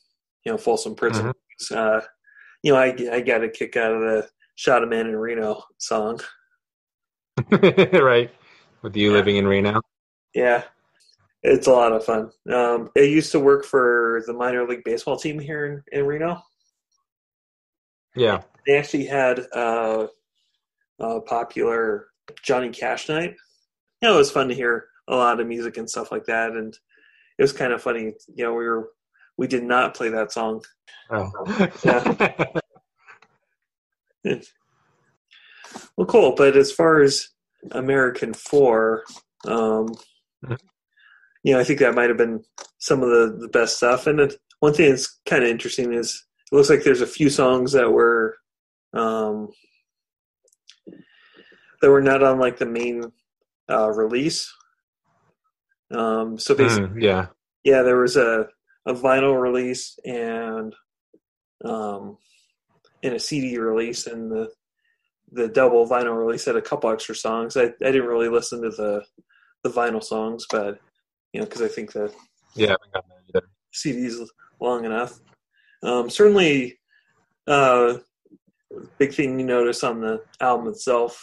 you 0.45 0.51
know 0.51 0.57
Folsom 0.57 0.95
Prison. 0.95 1.27
Mm-hmm. 1.27 1.77
Uh, 1.77 2.01
you 2.63 2.73
know, 2.73 2.79
I 2.79 2.95
I 3.11 3.21
got 3.21 3.43
a 3.43 3.49
kick 3.49 3.75
out 3.75 3.93
of 3.93 4.01
the 4.01 4.29
"Shot 4.59 4.83
a 4.83 4.85
Man 4.85 5.07
in 5.07 5.15
Reno" 5.15 5.63
song. 5.77 6.19
right, 7.49 8.29
with 8.81 8.93
you 8.93 9.07
yeah. 9.07 9.13
living 9.13 9.37
in 9.37 9.47
Reno. 9.47 9.81
Yeah, 10.35 10.65
it's 11.43 11.67
a 11.67 11.71
lot 11.71 11.93
of 11.93 12.03
fun. 12.03 12.29
Um, 12.53 12.89
I 12.97 13.03
used 13.03 13.31
to 13.31 13.39
work 13.39 13.63
for 13.63 14.21
the 14.27 14.33
minor 14.33 14.67
league 14.67 14.83
baseball 14.83 15.15
team 15.15 15.39
here 15.39 15.65
in, 15.65 15.97
in 15.97 16.05
Reno. 16.05 16.41
Yeah, 18.17 18.41
they 18.67 18.77
actually 18.77 19.05
had 19.05 19.47
uh, 19.53 20.07
a 20.99 21.21
popular 21.21 22.07
Johnny 22.43 22.67
Cash 22.67 23.07
night. 23.07 23.35
You 24.01 24.09
know, 24.09 24.15
it 24.15 24.17
was 24.17 24.31
fun 24.31 24.49
to 24.49 24.53
hear 24.53 24.87
a 25.07 25.15
lot 25.15 25.39
of 25.39 25.47
music 25.47 25.77
and 25.77 25.89
stuff 25.89 26.11
like 26.11 26.25
that. 26.25 26.51
And 26.51 26.77
it 27.37 27.41
was 27.41 27.53
kind 27.53 27.71
of 27.71 27.81
funny. 27.81 28.11
You 28.35 28.43
know, 28.43 28.53
we 28.53 28.65
were 28.65 28.89
we 29.37 29.47
did 29.47 29.63
not 29.63 29.95
play 29.95 30.09
that 30.09 30.33
song. 30.33 30.65
Oh. 31.09 31.31
yeah. 31.85 32.51
well, 35.97 36.07
cool. 36.07 36.33
But 36.35 36.57
as 36.57 36.71
far 36.71 37.01
as 37.01 37.27
American 37.71 38.33
Four, 38.33 39.03
um, 39.45 39.87
mm-hmm. 40.45 40.55
you 41.43 41.53
know, 41.53 41.59
I 41.59 41.63
think 41.63 41.79
that 41.79 41.95
might 41.95 42.09
have 42.09 42.17
been 42.17 42.43
some 42.79 43.01
of 43.03 43.09
the, 43.09 43.37
the 43.41 43.49
best 43.49 43.77
stuff. 43.77 44.07
And 44.07 44.19
it, 44.19 44.35
one 44.59 44.73
thing 44.73 44.89
that's 44.89 45.19
kind 45.27 45.43
of 45.43 45.49
interesting 45.49 45.93
is 45.93 46.25
it 46.51 46.55
looks 46.55 46.69
like 46.69 46.83
there's 46.83 47.01
a 47.01 47.07
few 47.07 47.29
songs 47.29 47.71
that 47.73 47.91
were 47.91 48.37
um, 48.93 49.49
that 51.81 51.89
were 51.89 52.01
not 52.01 52.23
on 52.23 52.39
like 52.39 52.57
the 52.57 52.65
main 52.65 53.03
uh, 53.69 53.89
release 53.91 54.51
Um, 55.91 56.37
so 56.37 56.55
basically, 56.55 56.89
Mm, 56.89 57.03
yeah. 57.03 57.27
yeah, 57.63 57.81
there 57.83 57.97
was 57.99 58.17
a, 58.17 58.47
a 58.85 58.93
vinyl 58.93 59.39
release 59.39 59.97
and 60.05 60.75
um, 61.63 62.17
and 63.03 63.15
a 63.15 63.19
CD 63.19 63.57
release, 63.57 64.07
and 64.07 64.31
the 64.31 64.51
the 65.31 65.47
double 65.47 65.87
vinyl 65.87 66.17
release 66.17 66.45
had 66.45 66.55
a 66.55 66.61
couple 66.61 66.89
extra 66.89 67.15
songs. 67.15 67.55
I, 67.55 67.65
I 67.65 67.91
didn't 67.91 68.07
really 68.07 68.29
listen 68.29 68.61
to 68.61 68.69
the 68.69 69.03
the 69.63 69.69
vinyl 69.69 70.03
songs, 70.03 70.45
but 70.49 70.79
you 71.33 71.39
know, 71.39 71.45
because 71.45 71.61
I 71.61 71.67
think 71.67 71.91
the 71.91 72.13
Yeah, 72.55 72.67
I 72.67 72.71
haven't 72.71 72.93
gotten 72.93 73.09
that 73.09 73.39
either. 73.39 73.47
CDs 73.73 74.27
long 74.59 74.85
enough. 74.85 75.19
Um, 75.83 76.09
certainly, 76.09 76.79
uh, 77.47 77.97
big 78.97 79.13
thing 79.13 79.39
you 79.39 79.45
notice 79.45 79.83
on 79.83 80.01
the 80.01 80.23
album 80.41 80.67
itself 80.67 81.21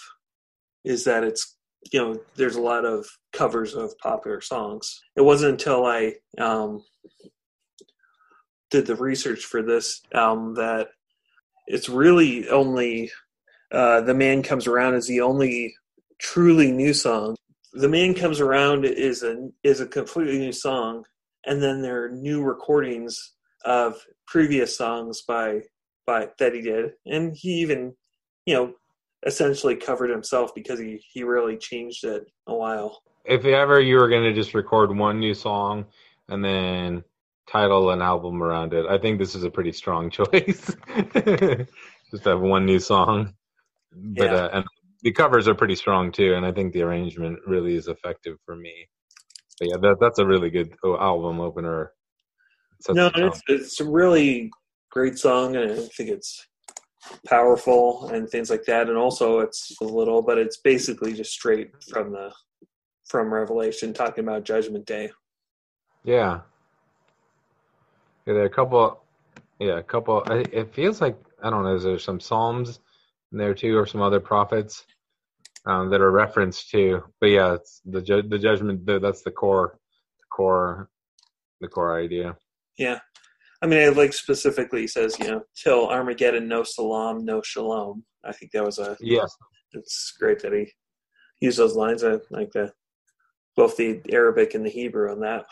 is 0.85 1.05
that 1.05 1.25
it's 1.25 1.57
you 1.93 2.01
know 2.01 2.21
there's 2.37 2.57
a 2.57 2.61
lot 2.61 2.85
of 2.85 3.07
covers 3.33 3.75
of 3.75 3.97
popular 3.99 4.41
songs. 4.41 5.01
It 5.17 5.23
wasn't 5.23 5.53
until 5.53 5.87
I 5.87 6.15
um, 6.39 6.83
did 8.71 8.87
the 8.87 8.97
research 8.97 9.45
for 9.45 9.63
this 9.63 10.03
album 10.15 10.55
that 10.55 10.89
it's 11.67 11.89
really 11.89 12.49
only 12.49 13.11
uh, 13.73 14.01
"The 14.03 14.15
Man 14.15 14.43
Comes 14.43 14.67
Around" 14.67 14.95
is 14.95 15.07
the 15.07 15.21
only 15.21 15.75
truly 16.19 16.71
new 16.73 16.93
song. 16.95 17.37
"The 17.73 17.89
Man 17.89 18.15
Comes 18.15 18.41
Around" 18.41 18.85
is 18.85 19.23
a 19.23 19.49
is 19.63 19.81
a 19.81 19.87
completely 19.87 20.39
new 20.39 20.53
song, 20.53 21.05
and 21.47 21.63
then 21.63 21.83
there 21.83 22.05
are 22.05 22.11
new 22.11 22.43
recordings 22.43 23.33
of 23.65 23.97
previous 24.27 24.77
songs 24.77 25.23
by 25.23 25.63
by 26.07 26.29
that 26.39 26.55
he 26.55 26.63
did, 26.63 26.93
and 27.07 27.35
he 27.35 27.61
even 27.61 27.95
you 28.47 28.55
know 28.55 28.75
essentially 29.27 29.75
covered 29.75 30.11
himself 30.11 30.55
because 30.55 30.79
he 30.79 31.03
he 31.13 31.25
really 31.25 31.57
changed 31.57 32.05
it 32.05 32.27
a 32.47 32.55
while. 32.55 33.03
If 33.25 33.45
ever 33.45 33.81
you 33.81 33.97
were 33.97 34.09
going 34.09 34.23
to 34.23 34.33
just 34.33 34.55
record 34.55 34.97
one 34.97 35.19
new 35.19 35.35
song 35.35 35.87
and 36.29 36.45
then 36.45 37.05
title 37.47 37.91
an 37.91 38.03
album 38.03 38.43
around 38.43 38.73
it, 38.73 38.87
I 38.87 38.99
think 38.99 39.19
this 39.19 39.35
is 39.35 39.45
a 39.45 39.51
pretty 39.51 39.73
strong 39.73 40.11
choice. 40.19 40.75
just 42.11 42.25
have 42.25 42.41
one 42.41 42.67
new 42.67 42.79
song, 42.79 43.35
but 43.93 44.31
Yeah. 44.31 44.35
uh, 44.35 44.49
and 44.53 44.65
the 45.03 45.13
covers 45.13 45.47
are 45.47 45.55
pretty 45.55 45.77
strong 45.77 46.11
too, 46.11 46.35
and 46.35 46.45
I 46.45 46.53
think 46.53 46.73
the 46.73 46.83
arrangement 46.83 47.39
really 47.47 47.77
is 47.77 47.89
effective 47.89 48.39
for 48.45 48.57
me. 48.57 48.89
But 49.59 49.69
yeah, 49.71 49.77
that 49.81 49.97
that's 50.01 50.19
a 50.19 50.27
really 50.27 50.51
good 50.51 50.75
oh, 50.85 50.97
album 50.99 51.41
opener. 51.41 51.93
Sets 52.81 52.97
no, 52.97 53.11
it's 53.15 53.43
it's 53.49 53.81
a 53.81 53.85
really 53.85 54.51
great 54.91 55.19
song, 55.19 55.57
and 55.57 55.73
I 55.73 55.77
think 55.97 56.11
it's 56.11 56.47
powerful 57.27 58.09
and 58.09 58.29
things 58.29 58.51
like 58.51 58.65
that. 58.65 58.89
And 58.89 58.97
also, 58.97 59.41
it's 59.41 59.73
a 59.81 59.85
little, 59.85 60.23
but 60.23 60.39
it's 60.39 60.59
basically 60.59 61.13
just 61.13 61.33
straight 61.33 61.71
from 61.91 62.13
the 62.13 62.33
from 63.09 63.33
Revelation, 63.33 63.93
talking 63.93 64.25
about 64.25 64.45
Judgment 64.45 64.85
Day. 64.87 65.11
Yeah. 66.05 66.41
Yeah, 68.27 68.35
there 68.35 68.43
are 68.43 68.47
a 68.47 68.51
couple. 68.51 69.03
Yeah, 69.59 69.79
a 69.79 69.83
couple. 69.83 70.23
It 70.25 70.75
feels 70.75 71.01
like 71.01 71.17
I 71.43 71.51
don't 71.51 71.63
know. 71.63 71.75
Is 71.75 71.85
there 71.85 71.99
some 71.99 72.21
psalms 72.21 72.81
in 73.33 73.39
there 73.39 73.55
too, 73.55 73.77
or 73.79 73.87
some 73.87 74.03
other 74.03 74.21
prophets 74.21 74.85
um, 75.65 75.91
that 75.91 76.01
are 76.01 76.11
referenced 76.11 76.71
to? 76.71 77.03
But 77.21 77.29
yeah, 77.29 77.55
it's 77.55 77.81
the 77.85 78.03
ju- 78.03 78.23
the 78.23 78.39
judgment. 78.39 78.85
That's 78.85 79.23
the 79.23 79.31
core, 79.31 79.79
the 80.19 80.27
core, 80.31 80.91
the 81.61 81.69
core 81.69 81.99
idea. 81.99 82.37
Yeah. 82.77 82.99
I 83.63 83.67
mean, 83.67 83.79
it 83.79 83.97
like 83.97 84.13
specifically 84.13 84.87
says, 84.87 85.19
you 85.19 85.29
know, 85.29 85.43
till 85.57 85.89
Armageddon, 85.89 86.47
no 86.47 86.63
salam, 86.63 87.25
no 87.25 87.41
shalom. 87.43 88.05
I 88.25 88.33
think 88.33 88.53
that 88.53 88.65
was 88.65 88.79
a. 88.79 88.97
Yes. 89.01 89.35
It's 89.73 90.13
great 90.19 90.41
that 90.43 90.53
he 90.53 90.73
used 91.41 91.59
those 91.59 91.77
lines. 91.77 92.05
I 92.05 92.19
like 92.31 92.53
the 92.53 92.73
both 93.57 93.77
the 93.77 94.03
Arabic 94.13 94.55
and 94.55 94.65
the 94.65 94.71
Hebrew 94.71 95.11
on 95.11 95.21
that. 95.21 95.47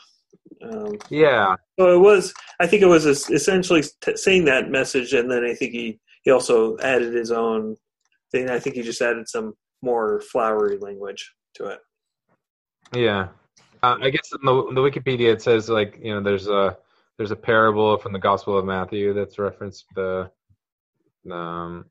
Um, 0.62 0.96
Yeah. 1.10 1.56
so 1.78 1.94
it 1.94 1.98
was. 1.98 2.32
I 2.60 2.66
think 2.66 2.82
it 2.82 2.86
was 2.86 3.04
essentially 3.06 3.82
t- 4.00 4.16
saying 4.16 4.44
that 4.46 4.70
message, 4.70 5.12
and 5.12 5.30
then 5.30 5.44
I 5.44 5.54
think 5.54 5.72
he 5.72 6.00
he 6.22 6.30
also 6.30 6.78
added 6.78 7.12
his 7.14 7.30
own 7.30 7.76
thing. 8.32 8.48
I 8.50 8.58
think 8.58 8.76
he 8.76 8.82
just 8.82 9.02
added 9.02 9.28
some 9.28 9.54
more 9.82 10.20
flowery 10.20 10.78
language 10.78 11.32
to 11.56 11.66
it. 11.66 11.80
Yeah. 12.94 13.28
Uh, 13.82 13.96
I 14.00 14.08
guess 14.10 14.30
in 14.32 14.44
the, 14.46 14.54
the 14.74 14.80
Wikipedia 14.80 15.32
it 15.32 15.42
says 15.42 15.68
like 15.68 15.98
you 16.02 16.14
know 16.14 16.22
there's 16.22 16.48
a 16.48 16.76
there's 17.18 17.30
a 17.32 17.36
parable 17.36 17.96
from 17.98 18.12
the 18.12 18.18
Gospel 18.18 18.56
of 18.58 18.64
Matthew 18.64 19.12
that's 19.12 19.38
referenced 19.38 19.84
the 19.94 20.30
um 21.30 21.84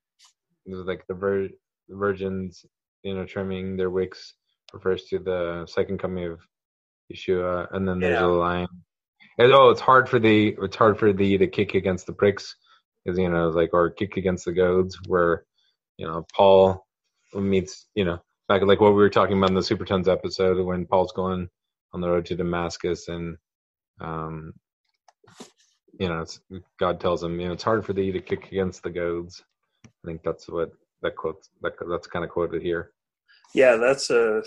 like 0.65 1.05
the 1.07 1.13
vir- 1.13 1.49
virgins 1.89 2.65
you 3.03 3.13
know 3.13 3.25
trimming 3.25 3.75
their 3.77 3.89
wicks 3.89 4.35
refers 4.73 5.05
to 5.05 5.19
the 5.19 5.65
second 5.67 5.99
coming 5.99 6.25
of 6.25 6.39
Yeshua 7.11 7.67
and 7.73 7.87
then 7.87 7.99
there's 7.99 8.19
Yeah. 8.19 8.25
a 8.25 8.27
line 8.27 8.67
and, 9.37 9.51
oh 9.51 9.69
it's 9.69 9.81
hard 9.81 10.07
for 10.07 10.19
the 10.19 10.55
it's 10.61 10.75
hard 10.75 10.97
for 10.99 11.11
thee 11.13 11.37
to 11.37 11.47
kick 11.47 11.73
against 11.73 12.05
the 12.05 12.13
pricks 12.13 12.55
because 13.03 13.17
you 13.17 13.29
know 13.29 13.49
like 13.49 13.71
or 13.73 13.89
kick 13.89 14.17
against 14.17 14.45
the 14.45 14.51
goads 14.53 14.97
where 15.07 15.45
you 15.97 16.07
know 16.07 16.25
Paul 16.35 16.85
meets 17.33 17.87
you 17.95 18.05
know 18.05 18.19
back 18.47 18.61
like 18.61 18.79
what 18.81 18.91
we 18.91 19.01
were 19.01 19.09
talking 19.09 19.37
about 19.37 19.49
in 19.49 19.55
the 19.55 19.61
Supertons 19.61 20.07
episode 20.07 20.63
when 20.63 20.85
Paul's 20.85 21.11
going 21.13 21.49
on 21.93 22.01
the 22.01 22.09
road 22.09 22.25
to 22.27 22.35
Damascus 22.35 23.07
and 23.07 23.37
um 24.01 24.53
you 25.99 26.07
know 26.07 26.21
it's, 26.21 26.39
God 26.79 26.99
tells 26.99 27.23
him 27.23 27.39
you 27.39 27.47
know 27.47 27.53
it's 27.53 27.63
hard 27.63 27.85
for 27.85 27.93
thee 27.93 28.11
to 28.11 28.19
kick 28.21 28.51
against 28.51 28.83
the 28.83 28.89
goads. 28.89 29.43
I 29.85 30.07
think 30.07 30.21
that's 30.23 30.47
what 30.47 30.71
that 31.01 31.15
quote 31.15 31.47
that 31.61 31.73
that's 31.89 32.07
kind 32.07 32.23
of 32.25 32.31
quoted 32.31 32.61
here. 32.61 32.91
Yeah, 33.53 33.75
that's 33.75 34.09
a 34.09 34.41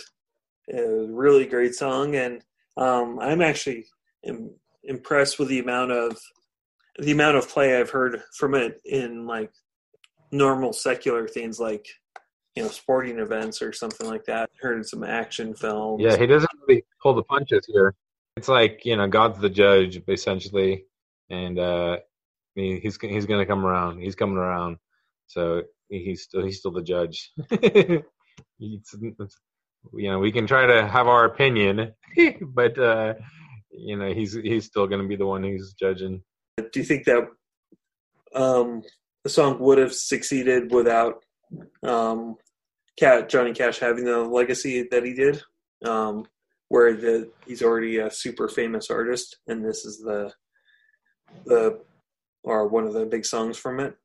really 0.74 1.46
great 1.46 1.74
song, 1.74 2.14
and 2.16 2.42
um, 2.76 3.18
I'm 3.20 3.40
actually 3.42 3.86
Im- 4.24 4.54
impressed 4.84 5.38
with 5.38 5.48
the 5.48 5.58
amount 5.60 5.92
of 5.92 6.18
the 6.98 7.12
amount 7.12 7.36
of 7.36 7.48
play 7.48 7.78
I've 7.78 7.90
heard 7.90 8.22
from 8.36 8.54
it 8.54 8.80
in 8.84 9.26
like 9.26 9.50
normal 10.32 10.72
secular 10.72 11.28
things 11.28 11.60
like 11.60 11.86
you 12.54 12.62
know 12.62 12.68
sporting 12.68 13.18
events 13.18 13.62
or 13.62 13.72
something 13.72 14.06
like 14.06 14.24
that. 14.24 14.50
Heard 14.60 14.84
some 14.86 15.04
action 15.04 15.54
films. 15.54 16.02
Yeah, 16.02 16.16
he 16.16 16.26
doesn't 16.26 16.50
really 16.66 16.84
pull 17.02 17.14
the 17.14 17.22
punches 17.22 17.64
here. 17.66 17.94
It's 18.36 18.48
like 18.48 18.80
you 18.84 18.96
know 18.96 19.06
God's 19.08 19.38
the 19.38 19.50
judge 19.50 20.00
essentially, 20.08 20.84
and 21.30 21.58
uh 21.58 21.98
he, 22.54 22.80
he's 22.80 22.98
he's 23.00 23.26
gonna 23.26 23.46
come 23.46 23.64
around. 23.64 24.00
He's 24.00 24.14
coming 24.14 24.36
around, 24.38 24.78
so 25.26 25.62
he's 25.88 26.22
still 26.22 26.44
he's 26.44 26.58
still 26.58 26.72
the 26.72 26.82
judge. 26.82 27.32
It's- 28.60 28.94
it's- 29.00 29.38
you 29.94 30.10
know 30.10 30.18
we 30.18 30.32
can 30.32 30.46
try 30.46 30.66
to 30.66 30.86
have 30.86 31.08
our 31.08 31.24
opinion, 31.24 31.92
but 32.40 32.78
uh 32.78 33.14
you 33.70 33.96
know 33.96 34.12
he's 34.12 34.34
he's 34.34 34.66
still 34.66 34.86
gonna 34.86 35.06
be 35.06 35.16
the 35.16 35.26
one 35.26 35.42
who's 35.42 35.74
judging. 35.78 36.22
Do 36.56 36.80
you 36.80 36.84
think 36.84 37.04
that 37.04 37.28
um, 38.34 38.82
the 39.24 39.30
song 39.30 39.58
would 39.60 39.78
have 39.78 39.92
succeeded 39.92 40.72
without 40.72 41.24
um, 41.82 42.36
Cat 42.98 43.28
Johnny 43.28 43.52
Cash 43.52 43.78
having 43.78 44.04
the 44.04 44.18
legacy 44.20 44.86
that 44.90 45.04
he 45.04 45.14
did, 45.14 45.42
um, 45.84 46.26
where 46.68 46.94
the 46.94 47.30
he's 47.46 47.62
already 47.62 47.98
a 47.98 48.10
super 48.10 48.48
famous 48.48 48.90
artist, 48.90 49.36
and 49.46 49.64
this 49.64 49.84
is 49.84 49.98
the 49.98 50.32
the 51.44 51.80
or 52.42 52.68
one 52.68 52.86
of 52.86 52.94
the 52.94 53.04
big 53.04 53.24
songs 53.24 53.58
from 53.58 53.80
it? 53.80 53.96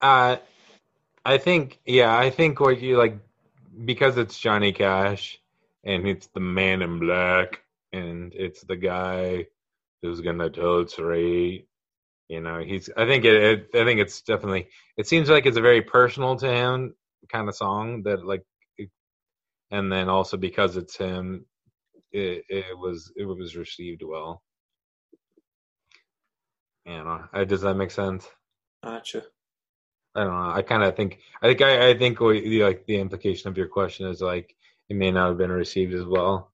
Uh, 0.00 0.36
I 1.24 1.38
think, 1.38 1.78
yeah, 1.86 2.16
I 2.16 2.30
think 2.30 2.58
what 2.58 2.80
you 2.80 2.98
like 2.98 3.16
because 3.84 4.18
it's 4.18 4.38
Johnny 4.38 4.72
Cash 4.72 5.38
and 5.84 6.06
it's 6.06 6.28
the 6.28 6.40
man 6.40 6.82
in 6.82 6.98
black 6.98 7.62
and 7.92 8.32
it's 8.34 8.62
the 8.62 8.76
guy 8.76 9.46
who's 10.02 10.20
gonna 10.20 10.50
tell 10.50 10.86
straight. 10.86 11.66
You 12.28 12.40
know, 12.40 12.60
he's. 12.60 12.88
I 12.96 13.06
think 13.06 13.24
it, 13.24 13.34
it. 13.34 13.80
I 13.80 13.84
think 13.84 14.00
it's 14.00 14.22
definitely. 14.22 14.68
It 14.96 15.06
seems 15.06 15.28
like 15.28 15.46
it's 15.46 15.58
a 15.58 15.62
very 15.62 15.82
personal 15.82 16.36
to 16.36 16.50
him 16.50 16.94
kind 17.30 17.48
of 17.48 17.54
song 17.54 18.02
that 18.04 18.24
like, 18.24 18.42
and 19.70 19.92
then 19.92 20.08
also 20.08 20.36
because 20.36 20.76
it's 20.76 20.96
him, 20.96 21.44
it, 22.10 22.44
it 22.48 22.78
was 22.78 23.12
it 23.16 23.24
was 23.24 23.56
received 23.56 24.02
well. 24.02 24.42
You 26.86 27.04
know, 27.04 27.24
I, 27.32 27.44
does 27.44 27.60
that 27.62 27.74
make 27.74 27.90
sense? 27.90 28.26
Gotcha. 28.82 29.24
I 30.14 30.24
don't 30.24 30.32
know. 30.32 30.50
I 30.50 30.62
kind 30.62 30.82
of 30.82 30.94
think. 30.94 31.18
I 31.40 31.48
think. 31.48 31.62
I, 31.62 31.90
I 31.90 31.98
think 31.98 32.20
like 32.20 32.84
the 32.86 32.96
implication 32.98 33.48
of 33.48 33.56
your 33.56 33.68
question 33.68 34.06
is 34.08 34.20
like 34.20 34.54
it 34.88 34.96
may 34.96 35.10
not 35.10 35.28
have 35.28 35.38
been 35.38 35.52
received 35.52 35.94
as 35.94 36.04
well 36.04 36.52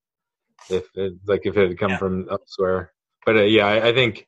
if 0.71 0.87
it 0.95 1.15
like 1.27 1.43
if 1.45 1.57
it 1.57 1.69
had 1.71 1.79
come 1.79 1.91
Yeah. 1.93 1.99
from 1.99 2.29
elsewhere. 2.31 2.93
But 3.27 3.37
uh, 3.37 3.43
yeah, 3.43 3.67
I, 3.67 3.89
I 3.89 3.93
think. 3.93 4.27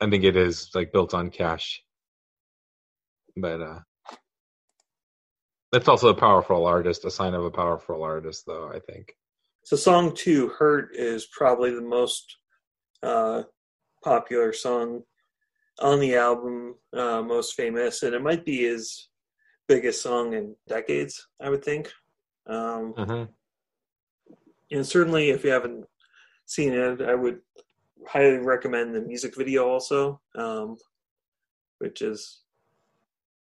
I 0.00 0.10
think 0.10 0.24
it 0.24 0.36
is 0.36 0.70
like 0.74 0.92
built 0.92 1.14
on 1.14 1.30
cash. 1.30 1.82
But 3.36 3.60
uh 3.62 3.80
it's 5.72 5.88
also 5.88 6.08
a 6.08 6.14
powerful 6.14 6.66
artist, 6.66 7.04
a 7.06 7.10
sign 7.10 7.32
of 7.32 7.44
a 7.44 7.50
powerful 7.50 8.02
artist, 8.02 8.44
though. 8.46 8.68
I 8.68 8.78
think. 8.80 9.16
So 9.64 9.76
song 9.76 10.14
two, 10.14 10.48
"Hurt," 10.48 10.90
is 10.94 11.26
probably 11.26 11.70
the 11.74 11.80
most 11.80 12.36
uh, 13.02 13.44
popular 14.04 14.52
song 14.52 15.04
on 15.82 16.00
the 16.00 16.16
album, 16.16 16.76
uh, 16.96 17.20
most 17.22 17.54
famous, 17.54 18.02
and 18.02 18.14
it 18.14 18.22
might 18.22 18.44
be 18.44 18.62
his 18.62 19.08
biggest 19.68 20.00
song 20.02 20.32
in 20.32 20.56
decades. 20.68 21.26
I 21.40 21.50
would 21.50 21.64
think. 21.64 21.90
Um, 22.46 22.92
hmm 22.96 23.24
and 24.72 24.86
certainly 24.86 25.30
if 25.30 25.44
you 25.44 25.50
haven't 25.50 25.84
seen 26.46 26.72
it, 26.72 27.02
I 27.02 27.14
would 27.14 27.40
highly 28.08 28.38
recommend 28.38 28.94
the 28.94 29.00
music 29.00 29.36
video 29.36 29.68
also, 29.68 30.20
um, 30.34 30.76
which 31.78 32.02
is 32.02 32.42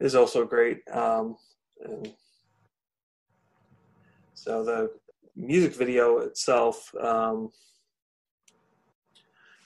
is 0.00 0.14
also 0.14 0.44
great. 0.44 0.80
Um, 0.92 1.36
and 1.84 2.12
so 4.34 4.64
the 4.64 4.90
music 5.36 5.74
video 5.76 6.18
itself, 6.18 6.92
um, 7.00 7.50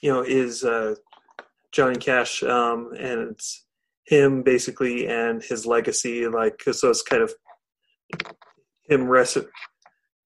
you 0.01 0.13
know, 0.13 0.21
is 0.21 0.63
uh, 0.63 0.93
Johnny 1.71 1.97
Cash, 1.97 2.43
um, 2.43 2.91
and 2.97 3.31
it's 3.31 3.65
him 4.05 4.43
basically 4.43 5.07
and 5.07 5.43
his 5.43 5.65
legacy. 5.65 6.27
Like, 6.27 6.63
so 6.71 6.89
it's 6.89 7.01
kind 7.01 7.21
of 7.21 7.33
him 8.89 9.07
rest 9.07 9.37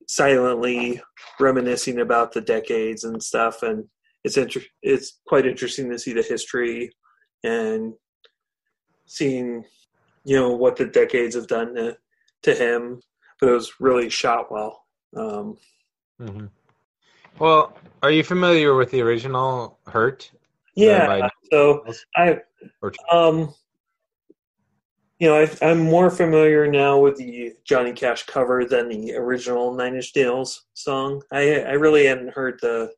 silently 0.07 1.01
reminiscing 1.39 1.99
about 1.99 2.33
the 2.33 2.41
decades 2.41 3.03
and 3.03 3.21
stuff, 3.21 3.63
and 3.63 3.85
it's 4.23 4.37
inter- 4.37 4.61
it's 4.81 5.19
quite 5.27 5.45
interesting 5.45 5.89
to 5.89 5.99
see 5.99 6.13
the 6.13 6.21
history 6.21 6.91
and 7.43 7.93
seeing 9.05 9.63
you 10.23 10.35
know 10.35 10.51
what 10.51 10.75
the 10.75 10.85
decades 10.85 11.35
have 11.35 11.47
done 11.47 11.73
to, 11.75 11.97
to 12.43 12.53
him 12.53 13.01
but 13.39 13.49
it 13.49 13.53
was 13.53 13.73
really 13.79 14.09
shot 14.09 14.51
well 14.51 14.85
um, 15.17 15.57
mm-hmm. 16.21 16.45
well 17.39 17.75
are 18.03 18.11
you 18.11 18.23
familiar 18.23 18.75
with 18.75 18.91
the 18.91 19.01
original 19.01 19.79
hurt 19.87 20.31
yeah 20.75 21.27
so 21.51 21.83
i 22.15 22.39
um 23.11 23.53
you 25.19 25.27
know 25.27 25.41
I, 25.41 25.49
i'm 25.61 25.79
more 25.79 26.09
familiar 26.09 26.67
now 26.67 26.99
with 26.99 27.17
the 27.17 27.53
johnny 27.63 27.93
cash 27.93 28.25
cover 28.25 28.65
than 28.65 28.89
the 28.89 29.15
original 29.15 29.73
nine 29.73 29.95
inch 29.95 30.11
nails 30.15 30.65
song 30.73 31.21
i 31.31 31.61
i 31.61 31.73
really 31.73 32.05
hadn't 32.05 32.33
heard 32.33 32.59
the 32.61 32.91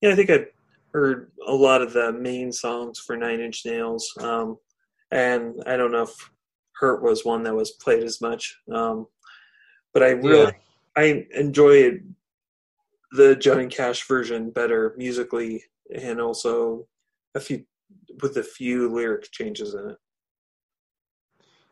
you 0.00 0.08
know 0.08 0.12
i 0.12 0.16
think 0.16 0.30
i 0.30 0.46
heard 0.92 1.30
a 1.46 1.52
lot 1.52 1.82
of 1.82 1.92
the 1.92 2.12
main 2.12 2.50
songs 2.50 2.98
for 2.98 3.16
nine 3.16 3.40
inch 3.40 3.64
nails 3.64 4.12
um 4.20 4.56
and 5.10 5.54
i 5.66 5.76
don't 5.76 5.92
know 5.92 6.02
if 6.02 6.30
Hurt 6.78 7.02
was 7.02 7.24
one 7.24 7.42
that 7.42 7.54
was 7.54 7.72
played 7.72 8.04
as 8.04 8.20
much. 8.20 8.56
Um, 8.72 9.06
but 9.92 10.02
I 10.02 10.10
really 10.10 10.52
yeah. 10.52 10.52
I 10.96 11.26
enjoyed 11.34 12.14
the 13.12 13.34
Johnny 13.36 13.66
Cash 13.66 14.06
version 14.06 14.50
better 14.50 14.94
musically 14.96 15.64
and 15.94 16.20
also 16.20 16.86
a 17.34 17.40
few 17.40 17.64
with 18.22 18.36
a 18.36 18.42
few 18.42 18.88
lyric 18.88 19.30
changes 19.30 19.74
in 19.74 19.90
it. 19.90 19.96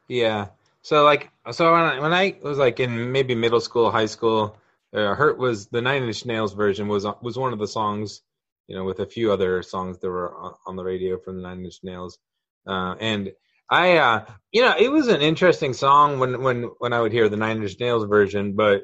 Yeah. 0.08 0.48
So 0.82 1.04
like 1.04 1.30
so 1.50 1.72
when 1.72 1.82
I, 1.82 2.00
when 2.00 2.14
I 2.14 2.36
was 2.42 2.58
like 2.58 2.80
in 2.80 3.10
maybe 3.12 3.34
middle 3.34 3.60
school, 3.60 3.90
high 3.90 4.06
school, 4.06 4.56
uh, 4.94 5.14
Hurt 5.14 5.38
was 5.38 5.66
the 5.66 5.82
Nine 5.82 6.04
Inch 6.04 6.24
Nails 6.24 6.54
version 6.54 6.88
was 6.88 7.06
was 7.22 7.36
one 7.36 7.52
of 7.52 7.58
the 7.58 7.66
songs, 7.66 8.22
you 8.68 8.76
know, 8.76 8.84
with 8.84 9.00
a 9.00 9.06
few 9.06 9.32
other 9.32 9.62
songs 9.62 9.98
that 9.98 10.08
were 10.08 10.32
on 10.66 10.76
the 10.76 10.84
radio 10.84 11.18
from 11.18 11.36
the 11.36 11.42
Nine 11.42 11.64
Inch 11.64 11.80
Nails, 11.82 12.18
uh, 12.68 12.94
and 13.00 13.32
I, 13.68 13.96
uh, 13.96 14.26
you 14.52 14.62
know, 14.62 14.74
it 14.78 14.90
was 14.90 15.08
an 15.08 15.20
interesting 15.20 15.72
song 15.72 16.20
when 16.20 16.40
when 16.42 16.70
when 16.78 16.92
I 16.92 17.00
would 17.00 17.12
hear 17.12 17.28
the 17.28 17.36
Nine 17.36 17.62
Inch 17.62 17.78
Nails 17.80 18.04
version, 18.04 18.54
but 18.54 18.82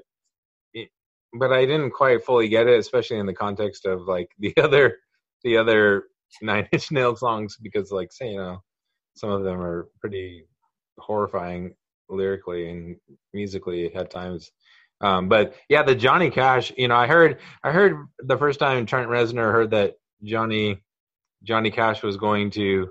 it, 0.74 0.88
but 1.32 1.52
I 1.52 1.66
didn't 1.66 1.92
quite 1.92 2.24
fully 2.24 2.48
get 2.48 2.66
it, 2.66 2.78
especially 2.78 3.18
in 3.18 3.26
the 3.26 3.34
context 3.34 3.86
of 3.86 4.02
like 4.02 4.28
the 4.38 4.54
other 4.56 4.98
the 5.44 5.56
other 5.56 6.04
Nine 6.40 6.68
Inch 6.72 6.90
Nails 6.90 7.20
songs, 7.20 7.56
because 7.62 7.90
like 7.90 8.12
say 8.12 8.30
you 8.30 8.38
know 8.38 8.62
some 9.14 9.30
of 9.30 9.44
them 9.44 9.60
are 9.60 9.88
pretty 10.00 10.46
horrifying 10.98 11.74
lyrically 12.08 12.70
and 12.70 12.96
musically 13.32 13.94
at 13.94 14.10
times. 14.10 14.50
Um, 15.00 15.28
but 15.28 15.54
yeah, 15.68 15.82
the 15.82 15.94
Johnny 15.96 16.30
Cash, 16.30 16.72
you 16.76 16.88
know, 16.88 16.96
I 16.96 17.06
heard 17.06 17.38
I 17.64 17.72
heard 17.72 18.06
the 18.20 18.38
first 18.38 18.60
time 18.60 18.86
Trent 18.86 19.08
Reznor 19.08 19.52
heard 19.52 19.70
that 19.72 19.94
Johnny 20.22 20.82
Johnny 21.42 21.70
Cash 21.70 22.02
was 22.02 22.16
going 22.16 22.50
to 22.52 22.88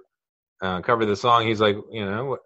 uh, 0.62 0.82
cover 0.82 1.06
the 1.06 1.16
song, 1.16 1.48
he's 1.48 1.62
like, 1.62 1.76
you 1.90 2.06
know, 2.06 2.38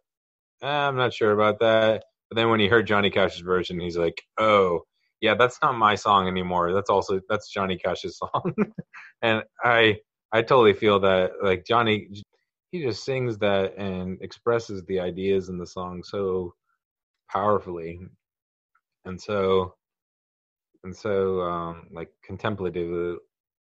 I'm 0.62 0.96
not 0.96 1.14
sure 1.14 1.32
about 1.32 1.60
that. 1.60 2.04
But 2.30 2.36
then 2.38 2.50
when 2.50 2.60
he 2.60 2.68
heard 2.68 2.88
Johnny 2.88 3.10
Cash's 3.10 3.42
version, 3.42 3.80
he's 3.80 3.98
like, 3.98 4.22
oh, 4.40 4.82
yeah, 5.26 5.34
that's 5.34 5.58
not 5.64 5.76
my 5.76 5.96
song 5.96 6.28
anymore. 6.28 6.72
That's 6.72 6.92
also 6.92 7.20
that's 7.28 7.52
Johnny 7.52 7.78
Cash's 7.78 8.18
song, 8.24 8.54
and 9.24 9.44
I 9.64 9.98
I 10.32 10.44
totally 10.44 10.74
feel 10.74 11.00
that 11.00 11.32
like 11.42 11.66
Johnny, 11.66 12.10
he 12.72 12.84
just 12.84 13.04
sings 13.04 13.40
that 13.40 13.76
and 13.78 14.22
expresses 14.22 14.84
the 14.84 15.00
ideas 15.00 15.50
in 15.50 15.58
the 15.58 15.66
song 15.66 16.04
so 16.04 16.54
powerfully, 17.32 18.00
and 19.06 19.20
so 19.20 19.74
and 20.84 20.96
so 20.96 21.42
um, 21.42 21.88
like 21.92 22.12
contemplatively, 22.24 23.18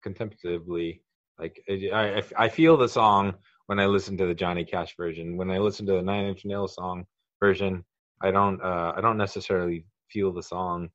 contemplatively, 0.05 1.03
like 1.39 1.59
I 1.71 2.23
I 2.37 2.49
feel 2.51 2.77
the 2.77 2.89
song 2.89 3.33
when 3.67 3.81
I 3.81 3.87
listen 3.87 4.19
to 4.19 4.27
the 4.27 4.35
Johnny 4.35 4.65
Cash 4.67 4.95
version. 4.99 5.39
When 5.39 5.51
I 5.51 5.57
listen 5.57 5.87
to 5.87 5.95
the 5.95 6.03
Nine 6.03 6.27
Inch 6.27 6.45
Nails 6.45 6.75
song 6.75 7.07
version, 7.41 7.83
I 8.23 8.31
don't 8.31 8.61
uh, 8.63 8.93
I 8.95 9.01
don't 9.01 9.17
necessarily 9.17 9.87
feel 10.11 10.35
the 10.35 10.43
song. 10.43 10.91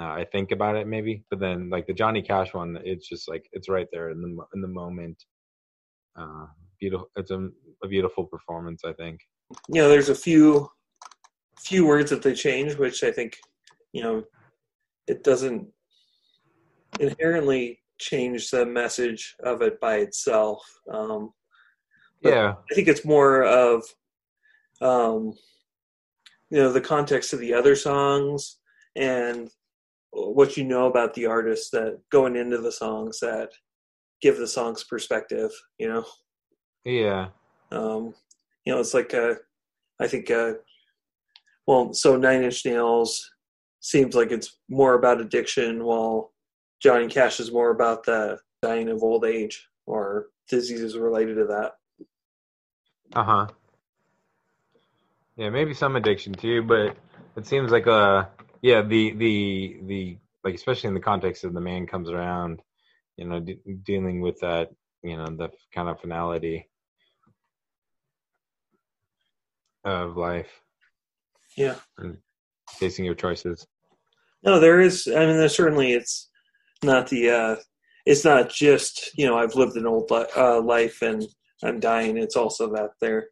Uh, 0.00 0.04
I 0.04 0.26
think 0.32 0.52
about 0.52 0.76
it 0.76 0.86
maybe, 0.86 1.22
but 1.28 1.38
then 1.38 1.68
like 1.68 1.86
the 1.86 1.92
Johnny 1.92 2.22
Cash 2.22 2.54
one, 2.54 2.78
it's 2.82 3.08
just 3.08 3.28
like 3.28 3.44
it's 3.52 3.68
right 3.68 3.88
there 3.92 4.10
in 4.10 4.20
the 4.22 4.44
in 4.54 4.62
the 4.62 4.68
moment. 4.68 5.22
Uh, 6.18 6.46
beautiful. 6.80 7.08
It's 7.16 7.30
a, 7.30 7.48
a 7.84 7.88
beautiful 7.88 8.24
performance. 8.24 8.82
I 8.84 8.92
think. 8.94 9.20
You 9.68 9.82
know, 9.82 9.88
there's 9.88 10.08
a 10.08 10.14
few 10.14 10.70
few 11.60 11.86
words 11.86 12.10
that 12.10 12.22
they 12.22 12.34
change, 12.34 12.76
which 12.76 13.04
I 13.04 13.12
think 13.12 13.36
you 13.92 14.02
know 14.02 14.24
it 15.06 15.24
doesn't 15.24 15.68
inherently 17.00 17.80
change 17.98 18.50
the 18.50 18.66
message 18.66 19.34
of 19.44 19.62
it 19.62 19.80
by 19.80 19.96
itself. 19.96 20.62
Um, 20.92 21.32
yeah, 22.22 22.54
I 22.70 22.74
think 22.74 22.88
it's 22.88 23.04
more 23.04 23.42
of, 23.44 23.82
um, 24.80 25.32
you 26.50 26.58
know, 26.58 26.72
the 26.72 26.80
context 26.80 27.32
of 27.32 27.40
the 27.40 27.54
other 27.54 27.74
songs 27.74 28.58
and 28.94 29.50
what 30.12 30.56
you 30.56 30.64
know 30.64 30.86
about 30.86 31.14
the 31.14 31.26
artist 31.26 31.72
that 31.72 31.98
going 32.10 32.36
into 32.36 32.58
the 32.58 32.72
songs 32.72 33.18
that 33.20 33.50
give 34.20 34.36
the 34.36 34.46
songs 34.46 34.84
perspective. 34.84 35.50
You 35.78 35.88
know. 35.88 36.04
Yeah. 36.84 37.28
Um, 37.70 38.14
you 38.64 38.72
know, 38.72 38.80
it's 38.80 38.94
like 38.94 39.12
a, 39.12 39.36
I 40.00 40.06
think, 40.06 40.30
a, 40.30 40.56
well, 41.66 41.94
so 41.94 42.16
Nine 42.16 42.42
Inch 42.42 42.64
Nails 42.66 43.30
seems 43.80 44.14
like 44.14 44.30
it's 44.30 44.58
more 44.68 44.94
about 44.94 45.20
addiction, 45.20 45.84
while 45.84 46.32
Johnny 46.82 47.06
Cash 47.08 47.40
is 47.40 47.52
more 47.52 47.70
about 47.70 48.04
the 48.04 48.38
dying 48.62 48.88
of 48.88 49.02
old 49.02 49.24
age 49.24 49.66
or 49.86 50.26
diseases 50.48 50.96
related 50.96 51.36
to 51.36 51.44
that. 51.46 51.72
Uh 53.14 53.24
huh. 53.24 53.46
Yeah, 55.36 55.50
maybe 55.50 55.74
some 55.74 55.96
addiction 55.96 56.32
too, 56.34 56.62
but 56.62 56.96
it 57.36 57.46
seems 57.46 57.70
like 57.70 57.86
uh 57.86 58.24
yeah 58.62 58.80
the 58.82 59.12
the 59.14 59.80
the 59.86 60.18
like 60.44 60.54
especially 60.54 60.88
in 60.88 60.94
the 60.94 61.00
context 61.00 61.44
of 61.44 61.52
the 61.54 61.60
man 61.60 61.86
comes 61.86 62.10
around, 62.10 62.62
you 63.16 63.26
know, 63.26 63.40
de- 63.40 63.60
dealing 63.84 64.20
with 64.20 64.38
that 64.40 64.70
you 65.02 65.16
know 65.16 65.26
the 65.26 65.50
kind 65.74 65.88
of 65.88 66.00
finality 66.00 66.68
of 69.84 70.16
life. 70.16 70.50
Yeah. 71.56 71.76
And 71.98 72.18
facing 72.70 73.04
your 73.04 73.14
choices. 73.14 73.66
No, 74.44 74.58
there 74.58 74.80
is. 74.80 75.06
I 75.06 75.26
mean, 75.26 75.36
there's 75.36 75.56
certainly 75.56 75.92
it's 75.92 76.30
not 76.82 77.08
the. 77.08 77.30
uh 77.30 77.56
It's 78.06 78.24
not 78.24 78.48
just 78.50 79.10
you 79.16 79.26
know 79.26 79.36
I've 79.38 79.54
lived 79.54 79.76
an 79.76 79.86
old 79.86 80.10
li- 80.10 80.32
uh, 80.36 80.60
life 80.60 81.02
and 81.02 81.22
I'm 81.62 81.78
dying. 81.78 82.16
It's 82.16 82.36
also 82.36 82.72
that 82.74 82.90
they're, 83.00 83.28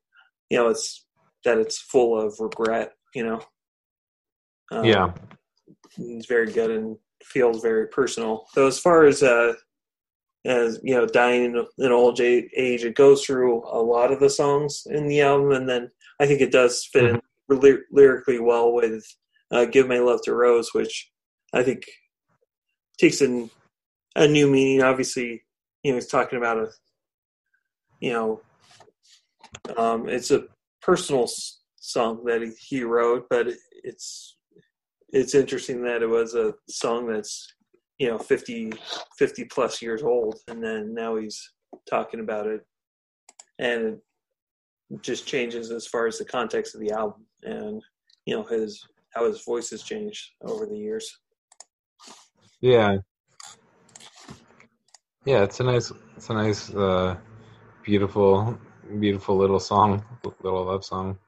you 0.51 0.59
know, 0.59 0.69
it's 0.69 1.07
that 1.45 1.59
it's 1.59 1.79
full 1.81 2.21
of 2.21 2.37
regret. 2.39 2.93
You 3.15 3.25
know. 3.25 3.41
Um, 4.71 4.85
yeah. 4.85 5.13
It's 5.99 6.27
very 6.27 6.51
good 6.51 6.71
and 6.71 6.97
feels 7.25 7.63
very 7.63 7.89
personal. 7.89 8.47
So 8.53 8.67
as 8.67 8.79
far 8.79 9.05
as 9.05 9.23
uh, 9.23 9.55
as 10.45 10.81
you 10.83 10.95
know, 10.95 11.07
dying 11.07 11.67
in, 11.79 11.93
old 11.93 12.21
age, 12.21 12.85
it 12.85 12.95
goes 12.95 13.25
through 13.25 13.63
a 13.71 13.83
lot 13.83 14.13
of 14.13 14.21
the 14.21 14.31
songs 14.31 14.85
in 14.87 15.07
the 15.07 15.21
album, 15.21 15.53
and 15.53 15.69
then 15.69 15.91
I 16.19 16.27
think 16.27 16.41
it 16.41 16.53
does 16.53 16.89
fit 16.93 17.05
in 17.05 17.21
mm-hmm. 17.51 17.77
lyrically 17.91 18.41
well 18.41 18.73
with 18.73 19.05
uh, 19.51 19.67
"Give 19.67 19.87
My 19.87 19.99
Love 19.99 20.21
to 20.25 20.35
Rose," 20.35 20.73
which 20.73 21.11
I 21.53 21.63
think 21.63 21.85
takes 22.99 23.21
in 23.21 23.51
a 24.17 24.27
new 24.27 24.49
meaning. 24.49 24.83
Obviously, 24.83 25.43
you 25.83 25.93
know, 25.93 25.97
he's 25.97 26.07
talking 26.07 26.39
about 26.39 26.59
a 26.59 26.69
you 28.01 28.13
know, 28.13 28.41
um, 29.77 30.09
it's 30.09 30.31
a 30.31 30.45
personal 30.81 31.29
song 31.77 32.25
that 32.25 32.43
he 32.59 32.83
wrote, 32.83 33.27
but 33.29 33.47
it's 33.85 34.37
it's 35.13 35.35
interesting 35.35 35.83
that 35.83 36.03
it 36.03 36.09
was 36.09 36.35
a 36.35 36.55
song 36.69 37.07
that's 37.07 37.55
you 37.99 38.09
know 38.09 38.19
50 38.19 38.73
50 39.19 39.45
plus 39.45 39.83
years 39.83 40.03
old 40.03 40.39
and 40.49 40.63
then 40.63 40.95
now 40.95 41.17
he's 41.17 41.53
talking 41.89 42.21
about 42.21 42.47
it 42.47 42.61
and 43.59 43.99
it 44.91 45.03
just 45.03 45.27
changes 45.27 45.71
as 45.71 45.87
far 45.87 46.07
as 46.07 46.19
the 46.19 46.25
context 46.25 46.75
of 46.75 46.81
the 46.81 46.93
album 46.93 47.27
and 47.43 47.83
you 48.27 48.35
know 48.35 48.45
his 48.45 48.85
how 49.15 49.27
his 49.27 49.45
voice 49.45 49.71
has 49.71 49.83
changed 49.83 50.31
over 50.43 50.67
the 50.67 50.77
years 50.77 51.19
Yeah. 52.61 52.99
Yeah, 55.25 55.43
it's 55.43 55.61
a 55.61 55.65
nice, 55.65 55.93
it's 56.17 56.31
a 56.31 56.35
nice, 56.35 56.75
uh, 56.75 57.17
beautiful, 57.83 58.59
beautiful 58.99 59.37
little 59.37 59.61
song, 59.61 60.05
little 60.43 60.65
love 60.65 60.85
song. 60.85 61.19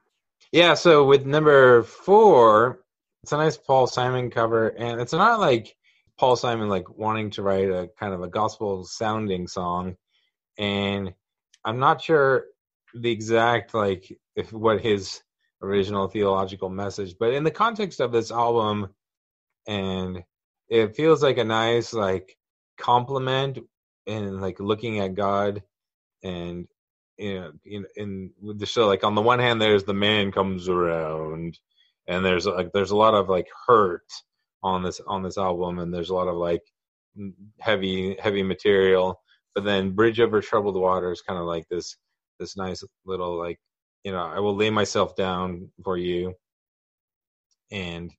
Yeah. 0.51 0.75
So 0.75 1.05
with 1.05 1.27
number 1.27 1.83
four, 1.83 2.81
it's 3.23 3.33
a 3.33 3.37
nice 3.37 3.57
Paul 3.57 3.87
Simon 3.87 4.31
cover, 4.31 4.69
and 4.69 5.01
it's 5.01 5.13
not 5.13 5.39
like 5.39 5.77
Paul 6.19 6.37
Simon 6.37 6.69
like 6.69 6.89
wanting 6.97 7.31
to 7.31 7.43
write 7.43 7.69
a 7.69 7.89
kind 7.99 8.13
of 8.13 8.23
a 8.23 8.29
gospel 8.29 8.85
sounding 8.85 9.47
song, 9.47 9.97
and 10.59 11.15
I'm 11.65 11.79
not 11.79 12.03
sure 12.03 12.47
the 12.95 13.11
exact 13.11 13.75
like 13.75 14.13
if 14.35 14.53
what 14.53 14.81
his 14.81 15.23
original 15.63 16.09
theological 16.09 16.69
message, 16.69 17.15
but 17.19 17.33
in 17.33 17.45
the 17.45 17.51
context 17.51 18.01
of 18.01 18.11
this 18.11 18.33
album, 18.33 18.89
and 19.69 20.25
it 20.69 20.97
feels 20.97 21.23
like 21.23 21.39
a 21.39 21.45
nice 21.45 21.93
like 21.93 22.37
compliment 22.77 23.59
and 24.09 24.41
like 24.41 24.59
looking 24.59 24.99
at 24.99 25.15
God 25.15 25.63
and 26.25 26.67
you 27.19 27.35
know 27.39 27.53
in, 27.65 27.87
in 27.97 28.33
the 28.57 28.67
show 28.67 28.89
like 28.89 29.05
on 29.05 29.15
the 29.15 29.23
one 29.23 29.39
hand 29.39 29.61
there's 29.61 29.85
the 29.85 29.95
man 29.95 30.33
comes 30.33 30.69
around 30.69 31.59
and 32.09 32.25
there's 32.25 32.47
like 32.47 32.73
there's 32.73 32.91
a 32.91 32.97
lot 32.97 33.15
of 33.15 33.29
like 33.29 33.47
hurt 33.67 34.07
on 34.63 34.83
this 34.83 35.01
on 35.07 35.23
this 35.23 35.39
album 35.39 35.79
and 35.79 35.93
there's 35.93 36.11
a 36.11 36.15
lot 36.15 36.29
of 36.29 36.37
like 36.37 36.63
heavy 37.61 38.17
heavy 38.19 38.43
material. 38.43 39.21
But 39.55 39.65
then 39.65 39.91
bridge 39.93 40.19
over 40.21 40.41
troubled 40.41 40.77
waters 40.77 41.19
is 41.19 41.23
kind 41.23 41.39
of 41.39 41.47
like 41.47 41.69
this 41.69 41.97
this 42.39 42.57
nice 42.57 42.83
little 43.05 43.39
like 43.39 43.59
you 44.05 44.13
know 44.13 44.25
i 44.25 44.41
will 44.41 44.57
lay 44.57 44.71
myself 44.71 45.15
down 45.15 45.71
for 45.85 45.97
you 45.97 46.35
and 47.71 48.11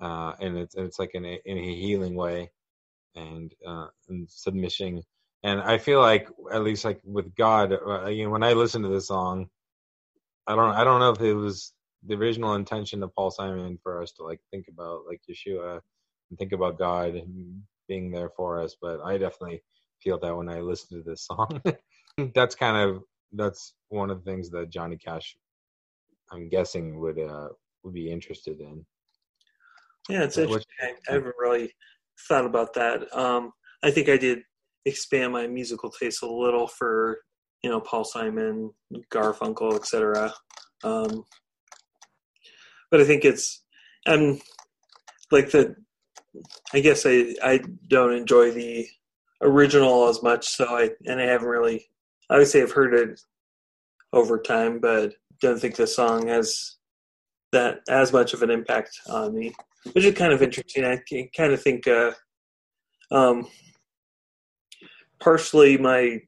uh 0.00 0.32
and 0.40 0.58
it's 0.58 0.74
it's 0.74 0.98
like 0.98 1.14
in 1.14 1.24
a 1.24 1.38
in 1.44 1.58
a 1.58 1.74
healing 1.76 2.14
way 2.14 2.50
and 3.14 3.52
uh 3.66 3.86
and 4.08 4.28
submission. 4.30 5.02
And 5.44 5.60
i 5.60 5.78
feel 5.78 6.00
like 6.00 6.28
at 6.52 6.64
least 6.64 6.84
like 6.84 7.00
with 7.04 7.34
god 7.36 7.72
uh, 7.72 8.06
you 8.08 8.24
know 8.24 8.30
when 8.30 8.42
i 8.42 8.52
listen 8.54 8.82
to 8.82 8.88
this 8.88 9.06
song 9.06 9.48
i 10.48 10.56
don't 10.56 10.74
i 10.74 10.82
don't 10.82 10.98
know 10.98 11.10
if 11.10 11.20
it 11.20 11.34
was 11.34 11.72
the 12.06 12.14
original 12.14 12.54
intention 12.54 13.02
of 13.02 13.14
paul 13.14 13.30
simon 13.30 13.78
for 13.82 14.02
us 14.02 14.12
to 14.12 14.22
like 14.22 14.40
think 14.50 14.66
about 14.68 15.02
like 15.06 15.20
yeshua 15.30 15.80
and 16.30 16.38
think 16.38 16.52
about 16.52 16.78
god 16.78 17.20
being 17.88 18.10
there 18.10 18.30
for 18.36 18.60
us 18.60 18.76
but 18.80 19.00
i 19.04 19.16
definitely 19.16 19.62
feel 20.02 20.18
that 20.18 20.36
when 20.36 20.48
i 20.48 20.60
listen 20.60 20.98
to 20.98 21.08
this 21.08 21.26
song 21.26 21.60
that's 22.34 22.54
kind 22.54 22.76
of 22.76 23.02
that's 23.32 23.74
one 23.88 24.10
of 24.10 24.24
the 24.24 24.30
things 24.30 24.50
that 24.50 24.70
johnny 24.70 24.96
cash 24.96 25.36
i'm 26.30 26.48
guessing 26.48 26.98
would 27.00 27.18
uh 27.18 27.48
would 27.82 27.94
be 27.94 28.10
interested 28.10 28.60
in. 28.60 28.84
Yeah 30.08 30.24
it's 30.24 30.38
interesting. 30.38 30.66
I, 30.82 30.94
I 31.08 31.12
haven't 31.14 31.34
really 31.38 31.72
thought 32.28 32.44
about 32.44 32.74
that. 32.74 33.06
Um 33.16 33.52
i 33.82 33.90
think 33.90 34.08
i 34.08 34.16
did 34.16 34.40
expand 34.84 35.32
my 35.32 35.46
musical 35.46 35.90
taste 35.90 36.22
a 36.22 36.26
little 36.26 36.66
for 36.66 37.20
you 37.62 37.70
know 37.70 37.80
Paul 37.80 38.04
Simon, 38.04 38.70
Garfunkel, 39.12 39.74
etc. 39.74 40.32
Um, 40.84 41.24
but 42.90 43.00
I 43.00 43.04
think 43.04 43.24
it's 43.24 43.62
I'm 44.06 44.40
like 45.30 45.50
the 45.50 45.76
I 46.72 46.80
guess 46.80 47.04
I 47.06 47.34
I 47.42 47.60
don't 47.88 48.12
enjoy 48.12 48.50
the 48.50 48.86
original 49.42 50.08
as 50.08 50.22
much, 50.22 50.48
so 50.48 50.66
I 50.66 50.90
and 51.06 51.20
I 51.20 51.24
haven't 51.24 51.48
really 51.48 51.88
I 52.30 52.38
would 52.38 52.48
say 52.48 52.62
I've 52.62 52.72
heard 52.72 52.94
it 52.94 53.20
over 54.12 54.38
time, 54.38 54.78
but 54.80 55.14
don't 55.40 55.60
think 55.60 55.76
the 55.76 55.86
song 55.86 56.28
has 56.28 56.76
that 57.52 57.80
as 57.88 58.12
much 58.12 58.34
of 58.34 58.42
an 58.42 58.50
impact 58.50 58.90
on 59.08 59.34
me, 59.34 59.54
which 59.92 60.04
is 60.04 60.14
kind 60.14 60.32
of 60.32 60.42
interesting. 60.42 60.84
I 60.84 61.00
kind 61.36 61.52
of 61.52 61.62
think 61.62 61.86
uh, 61.86 62.12
um, 63.10 63.46
partially 65.20 65.78
my 65.78 66.20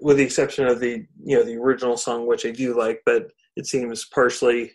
with 0.00 0.16
the 0.16 0.22
exception 0.22 0.66
of 0.66 0.80
the 0.80 1.04
you 1.22 1.36
know 1.36 1.44
the 1.44 1.56
original 1.56 1.96
song 1.96 2.26
which 2.26 2.46
i 2.46 2.50
do 2.50 2.76
like 2.78 3.02
but 3.04 3.30
it 3.56 3.66
seems 3.66 4.06
partially 4.06 4.72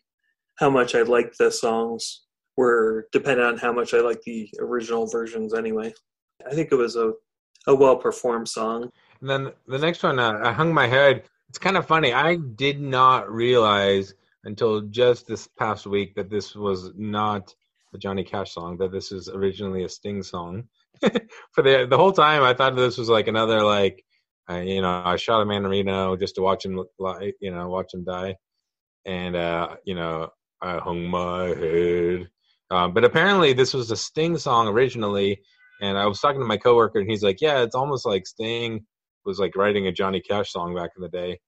how 0.57 0.69
much 0.69 0.95
i 0.95 1.01
liked 1.01 1.37
the 1.37 1.51
songs 1.51 2.23
were 2.57 3.07
dependent 3.11 3.47
on 3.47 3.57
how 3.57 3.71
much 3.71 3.93
i 3.93 3.99
liked 3.99 4.23
the 4.23 4.49
original 4.59 5.07
versions 5.07 5.53
anyway. 5.53 5.93
I 6.49 6.53
think 6.53 6.71
it 6.71 6.75
was 6.75 6.95
a, 6.95 7.11
a 7.67 7.75
well 7.75 7.97
performed 7.97 8.47
song. 8.47 8.89
And 9.21 9.29
then 9.29 9.51
the 9.67 9.79
next 9.79 10.03
one 10.03 10.19
uh, 10.19 10.39
i 10.43 10.51
hung 10.51 10.73
my 10.73 10.87
head 10.87 11.23
it's 11.49 11.59
kind 11.59 11.77
of 11.77 11.85
funny. 11.85 12.13
I 12.13 12.35
did 12.35 12.81
not 12.81 13.31
realize 13.31 14.13
until 14.43 14.81
just 14.81 15.25
this 15.25 15.47
past 15.57 15.85
week 15.85 16.13
that 16.15 16.29
this 16.29 16.55
was 16.55 16.91
not 16.95 17.53
a 17.93 17.97
johnny 17.97 18.25
cash 18.25 18.53
song 18.53 18.77
that 18.77 18.91
this 18.91 19.11
is 19.11 19.29
originally 19.29 19.83
a 19.83 19.89
sting 19.89 20.21
song. 20.21 20.63
For 21.53 21.61
the 21.61 21.87
the 21.89 21.97
whole 21.97 22.11
time 22.11 22.43
I 22.43 22.53
thought 22.53 22.75
this 22.75 22.97
was 22.97 23.09
like 23.09 23.27
another 23.27 23.63
like 23.63 24.03
uh, 24.49 24.57
you 24.57 24.81
know 24.81 25.01
I 25.05 25.15
shot 25.15 25.41
a 25.41 25.45
man 25.45 25.63
in 25.63 25.71
Reno 25.71 26.15
just 26.17 26.35
to 26.35 26.41
watch 26.41 26.65
him 26.65 26.83
you 27.39 27.51
know 27.51 27.69
watch 27.69 27.93
him 27.93 28.03
die. 28.03 28.35
And 29.05 29.35
uh 29.35 29.77
you 29.85 29.95
know 29.95 30.29
I 30.61 30.77
hung 30.77 31.07
my 31.07 31.47
head. 31.47 32.29
Um, 32.71 32.93
but 32.93 33.03
apparently 33.03 33.53
this 33.53 33.73
was 33.73 33.91
a 33.91 33.97
Sting 33.97 34.37
song 34.37 34.67
originally 34.67 35.41
and 35.81 35.97
I 35.97 36.07
was 36.07 36.19
talking 36.19 36.41
to 36.41 36.47
my 36.47 36.57
coworker 36.57 36.99
and 36.99 37.09
he's 37.09 37.23
like 37.23 37.41
yeah 37.41 37.61
it's 37.61 37.75
almost 37.75 38.05
like 38.05 38.25
Sting 38.25 38.85
was 39.25 39.39
like 39.39 39.55
writing 39.55 39.87
a 39.87 39.91
Johnny 39.91 40.21
Cash 40.21 40.51
song 40.51 40.75
back 40.75 40.91
in 40.95 41.01
the 41.01 41.09
day. 41.09 41.39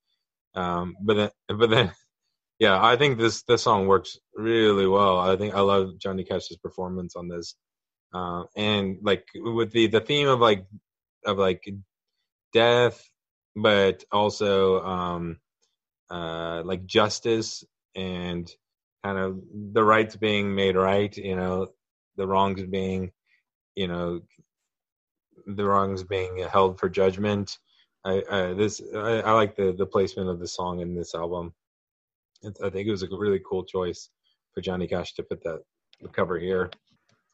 Um, 0.56 0.96
but 1.02 1.14
then 1.16 1.58
but 1.58 1.70
then 1.70 1.92
yeah 2.60 2.84
I 2.84 2.98
think 2.98 3.18
this 3.18 3.44
this 3.44 3.64
song 3.64 3.88
works 3.88 4.18
really 4.36 4.88
well. 4.88 5.20
I 5.20 5.36
think 5.38 5.56
I 5.56 5.62
love 5.62 6.00
Johnny 6.00 6.24
Cash's 6.24 6.58
performance 6.58 7.16
on 7.16 7.28
this. 7.28 7.56
Uh, 8.14 8.44
and 8.56 8.98
like 9.02 9.26
with 9.36 9.72
the 9.72 9.88
the 9.88 10.02
theme 10.02 10.28
of 10.28 10.40
like 10.40 10.66
of 11.26 11.38
like 11.38 11.64
death, 12.54 13.04
but 13.56 14.04
also 14.12 14.82
um, 14.82 15.38
uh, 16.10 16.62
like 16.64 16.86
justice 16.86 17.64
and 17.96 18.50
kind 19.08 19.18
of 19.18 19.42
the 19.74 19.84
rights 19.84 20.18
being 20.18 20.54
made 20.54 20.76
right. 20.76 21.16
You 21.16 21.38
know, 21.38 21.68
the 22.18 22.28
wrongs 22.28 22.64
being, 22.64 23.12
you 23.76 23.88
know, 23.88 24.22
the 25.46 25.66
wrongs 25.66 26.04
being 26.04 26.46
held 26.52 26.78
for 26.78 26.90
judgment. 26.90 27.58
I, 28.04 28.24
I 28.30 28.54
this 28.54 28.82
I, 28.94 29.22
I, 29.22 29.32
like 29.32 29.56
the 29.56 29.72
the 29.72 29.86
placement 29.86 30.30
of 30.30 30.40
the 30.40 30.48
song 30.48 30.82
in 30.82 30.94
this 30.94 31.16
album. 31.16 31.54
It's, 32.42 32.60
I 32.62 32.70
think 32.70 32.88
it 32.88 32.92
was 32.92 33.04
a 33.04 33.08
really 33.10 33.42
cool 33.50 33.64
choice 33.64 34.10
for 34.54 34.62
Johnny 34.62 34.88
Cash 34.88 35.14
to 35.14 35.24
put 35.24 35.42
that 35.44 35.62
cover 36.12 36.38
here. 36.38 36.70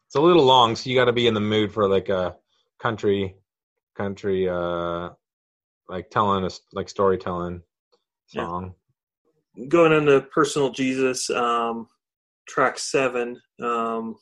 It's 0.07 0.15
a 0.15 0.21
little 0.21 0.45
long, 0.45 0.75
so 0.75 0.89
you 0.89 0.95
got 0.95 1.05
to 1.05 1.11
be 1.11 1.27
in 1.27 1.33
the 1.33 1.39
mood 1.39 1.73
for 1.73 1.89
like 1.89 2.09
a 2.09 2.35
country, 2.79 3.35
country, 3.97 4.47
uh, 4.47 5.09
like 5.89 6.11
telling 6.11 6.45
us 6.45 6.61
like 6.71 6.87
storytelling 6.87 7.63
song. 8.27 8.75
Going 9.67 9.91
into 9.91 10.21
personal 10.21 10.71
Jesus, 10.71 11.29
um, 11.29 11.87
track 12.47 12.79
seven. 12.79 13.39
Um, 13.61 14.15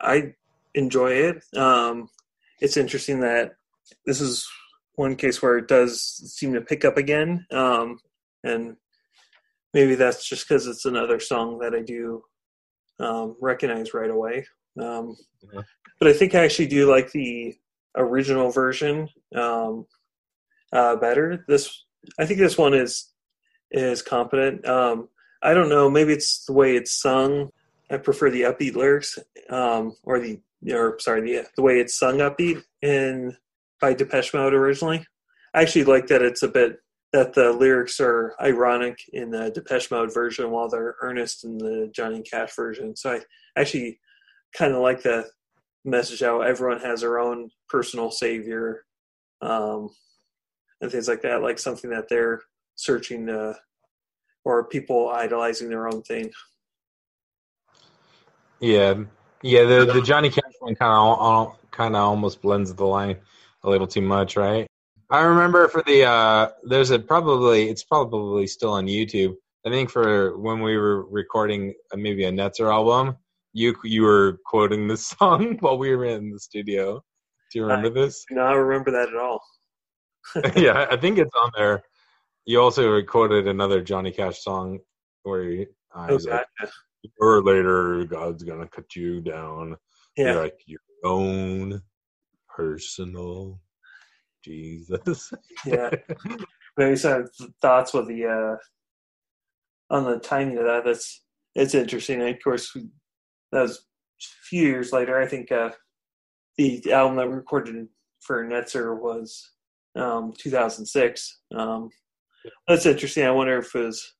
I 0.00 0.34
enjoy 0.74 1.12
it. 1.12 1.44
Um, 1.56 2.08
it's 2.60 2.76
interesting 2.76 3.20
that 3.20 3.52
this 4.04 4.20
is 4.20 4.46
one 4.94 5.16
case 5.16 5.42
where 5.42 5.58
it 5.58 5.68
does 5.68 6.02
seem 6.02 6.54
to 6.54 6.60
pick 6.60 6.84
up 6.84 6.96
again, 6.96 7.46
um, 7.50 7.98
and 8.42 8.76
maybe 9.74 9.94
that's 9.94 10.26
just 10.26 10.48
because 10.48 10.66
it's 10.66 10.86
another 10.86 11.20
song 11.20 11.58
that 11.58 11.74
I 11.74 11.82
do 11.82 12.22
um, 12.98 13.36
recognize 13.40 13.92
right 13.92 14.10
away. 14.10 14.46
Um, 14.80 15.16
yeah. 15.52 15.60
But 15.98 16.08
I 16.08 16.12
think 16.12 16.34
I 16.34 16.44
actually 16.44 16.68
do 16.68 16.90
like 16.90 17.12
the 17.12 17.54
original 17.96 18.50
version 18.50 19.08
um, 19.34 19.86
uh, 20.72 20.96
better. 20.96 21.44
This 21.48 21.84
I 22.18 22.26
think 22.26 22.38
this 22.38 22.58
one 22.58 22.74
is 22.74 23.12
is 23.70 24.02
competent. 24.02 24.66
Um, 24.66 25.08
I 25.42 25.54
don't 25.54 25.68
know. 25.68 25.90
Maybe 25.90 26.12
it's 26.12 26.44
the 26.44 26.52
way 26.52 26.76
it's 26.76 27.00
sung. 27.00 27.50
I 27.90 27.98
prefer 27.98 28.30
the 28.30 28.42
upbeat 28.42 28.74
lyrics, 28.74 29.18
um, 29.48 29.94
or 30.02 30.18
the 30.18 30.40
or 30.72 30.98
sorry, 30.98 31.20
the 31.20 31.46
the 31.56 31.62
way 31.62 31.78
it's 31.78 31.98
sung 31.98 32.18
upbeat 32.18 32.62
in 32.82 33.36
by 33.80 33.94
Depeche 33.94 34.34
Mode 34.34 34.54
originally. 34.54 35.06
I 35.54 35.62
actually 35.62 35.84
like 35.84 36.08
that 36.08 36.22
it's 36.22 36.42
a 36.42 36.48
bit 36.48 36.78
that 37.12 37.32
the 37.32 37.52
lyrics 37.52 38.00
are 38.00 38.34
ironic 38.40 38.98
in 39.12 39.30
the 39.30 39.50
Depeche 39.50 39.90
Mode 39.90 40.12
version 40.12 40.50
while 40.50 40.68
they're 40.68 40.96
earnest 41.00 41.44
in 41.44 41.58
the 41.58 41.90
Johnny 41.94 42.22
Cash 42.22 42.54
version. 42.54 42.96
So 42.96 43.12
I 43.12 43.20
actually 43.58 44.00
kind 44.54 44.74
of 44.74 44.82
like 44.82 45.02
the 45.02 45.26
message 45.84 46.20
how 46.20 46.40
everyone 46.40 46.80
has 46.80 47.00
their 47.00 47.18
own 47.18 47.50
personal 47.68 48.10
savior 48.10 48.84
um, 49.40 49.88
and 50.80 50.90
things 50.90 51.08
like 51.08 51.22
that, 51.22 51.42
like 51.42 51.58
something 51.58 51.90
that 51.90 52.08
they're 52.08 52.42
searching 52.76 53.26
to, 53.26 53.56
or 54.44 54.64
people 54.64 55.08
idolizing 55.08 55.68
their 55.68 55.88
own 55.88 56.02
thing. 56.02 56.30
Yeah, 58.60 58.94
yeah. 59.42 59.64
The 59.64 59.90
the 59.92 60.02
Johnny 60.02 60.30
Cash 60.30 60.52
one 60.60 60.74
kind 60.74 61.16
of 61.18 61.56
kind 61.70 61.94
of 61.94 62.02
almost 62.02 62.40
blends 62.40 62.72
the 62.72 62.86
line 62.86 63.16
a 63.64 63.70
little 63.70 63.86
too 63.86 64.00
much, 64.00 64.36
right? 64.36 64.66
I 65.10 65.20
remember 65.20 65.68
for 65.68 65.82
the 65.86 66.04
uh, 66.04 66.50
there's 66.64 66.90
a 66.90 66.98
probably 66.98 67.68
it's 67.68 67.84
probably 67.84 68.46
still 68.46 68.72
on 68.72 68.86
YouTube. 68.86 69.34
I 69.66 69.70
think 69.70 69.90
for 69.90 70.38
when 70.38 70.60
we 70.60 70.76
were 70.76 71.04
recording 71.06 71.74
maybe 71.94 72.24
a 72.24 72.32
Netzer 72.32 72.72
album, 72.72 73.16
you 73.52 73.74
you 73.84 74.02
were 74.02 74.38
quoting 74.46 74.88
this 74.88 75.06
song 75.18 75.58
while 75.60 75.78
we 75.78 75.94
were 75.94 76.06
in 76.06 76.30
the 76.30 76.38
studio. 76.38 77.02
Do 77.52 77.58
you 77.58 77.64
remember 77.64 77.88
I, 77.88 78.04
this? 78.04 78.24
No, 78.30 78.42
I 78.42 78.52
remember 78.52 78.90
that 78.90 79.08
at 79.08 79.16
all. 79.16 79.40
yeah, 80.56 80.86
I 80.90 80.96
think 80.96 81.18
it's 81.18 81.30
on 81.40 81.50
there. 81.56 81.82
You 82.46 82.60
also 82.62 82.88
recorded 82.90 83.48
another 83.48 83.82
Johnny 83.82 84.12
Cash 84.12 84.42
song 84.42 84.78
where 85.24 85.42
he, 85.50 85.66
uh, 85.94 86.06
Oh, 86.10 86.18
like, 86.30 86.46
"Or 87.20 87.42
later, 87.42 88.04
God's 88.04 88.44
gonna 88.44 88.68
cut 88.68 88.94
you 88.94 89.20
down." 89.20 89.76
Yeah, 90.16 90.32
You're 90.32 90.42
like 90.42 90.60
your 90.66 90.80
own 91.04 91.82
personal 92.48 93.60
Jesus. 94.44 95.32
yeah. 95.64 95.90
Maybe 96.76 96.94
some 96.96 97.26
thoughts 97.60 97.92
with 97.92 98.06
the 98.06 98.26
uh, 98.26 99.94
on 99.94 100.04
the 100.04 100.18
timing 100.20 100.58
of 100.58 100.64
that. 100.64 100.84
That's 100.84 101.24
it's 101.56 101.74
interesting. 101.74 102.20
And 102.20 102.30
of 102.36 102.42
course, 102.44 102.74
we, 102.74 102.88
that 103.50 103.62
was 103.62 103.78
a 103.78 104.24
few 104.48 104.62
years 104.62 104.92
later. 104.92 105.20
I 105.20 105.26
think 105.26 105.50
uh, 105.50 105.70
the 106.58 106.92
album 106.92 107.16
that 107.16 107.28
we 107.28 107.34
recorded 107.34 107.88
for 108.20 108.44
Netzer 108.44 108.96
was 108.98 109.50
um, 109.96 110.32
2006. 110.38 111.40
Um, 111.54 111.90
that's 112.68 112.86
interesting. 112.86 113.24
I 113.24 113.30
wonder 113.30 113.58
if 113.58 113.74
it 113.74 113.84
was 113.84 114.14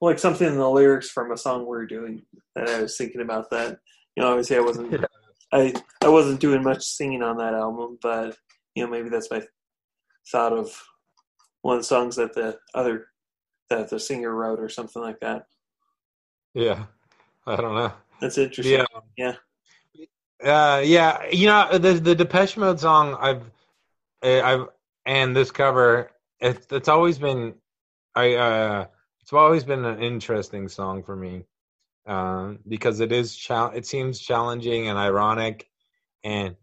like 0.00 0.18
something 0.18 0.46
in 0.46 0.56
the 0.56 0.68
lyrics 0.68 1.10
from 1.10 1.30
a 1.30 1.36
song 1.36 1.66
we 1.66 1.76
are 1.76 1.86
doing 1.86 2.22
that 2.56 2.68
I 2.68 2.82
was 2.82 2.96
thinking 2.96 3.20
about 3.20 3.50
that. 3.50 3.78
You 4.16 4.22
know, 4.22 4.30
obviously 4.30 4.56
I 4.56 4.60
wasn't. 4.60 5.04
I 5.52 5.74
I 6.02 6.08
wasn't 6.08 6.40
doing 6.40 6.62
much 6.62 6.82
singing 6.82 7.22
on 7.22 7.36
that 7.38 7.54
album, 7.54 7.98
but 8.02 8.36
you 8.74 8.84
know 8.84 8.90
maybe 8.90 9.08
that's 9.08 9.30
my 9.30 9.42
thought 10.30 10.52
of 10.52 10.82
one 11.62 11.76
of 11.76 11.82
the 11.82 11.86
songs 11.86 12.16
that 12.16 12.34
the 12.34 12.58
other 12.74 13.06
that 13.70 13.88
the 13.88 14.00
singer 14.00 14.34
wrote 14.34 14.60
or 14.60 14.68
something 14.68 15.02
like 15.02 15.20
that. 15.20 15.44
yeah, 16.54 16.84
I 17.46 17.56
don't 17.56 17.74
know. 17.74 17.92
That's 18.20 18.38
interesting. 18.38 18.84
Yeah, 19.16 19.34
Yeah. 19.34 19.34
Uh, 20.44 20.80
yeah, 20.84 21.24
you 21.30 21.46
know 21.46 21.78
the 21.78 21.94
the 21.94 22.14
Depeche 22.14 22.56
Mode 22.56 22.80
song 22.80 23.16
I've 23.20 23.44
uh, 24.24 24.40
I've 24.42 24.68
and 25.06 25.34
this 25.34 25.50
cover 25.50 26.10
it's 26.42 26.66
it's 26.72 26.88
always 26.88 27.18
been 27.18 27.54
I 28.14 28.34
uh 28.34 28.86
it's 29.22 29.32
always 29.32 29.64
been 29.64 29.84
an 29.86 30.02
interesting 30.02 30.68
song 30.68 31.04
for 31.04 31.16
me 31.16 31.44
um 32.06 32.58
because 32.68 33.00
it 33.00 33.12
is 33.12 33.36
chal- 33.36 33.72
it 33.72 33.86
seems 33.86 34.20
challenging 34.20 34.88
and 34.88 34.98
ironic 34.98 35.68
and 36.24 36.56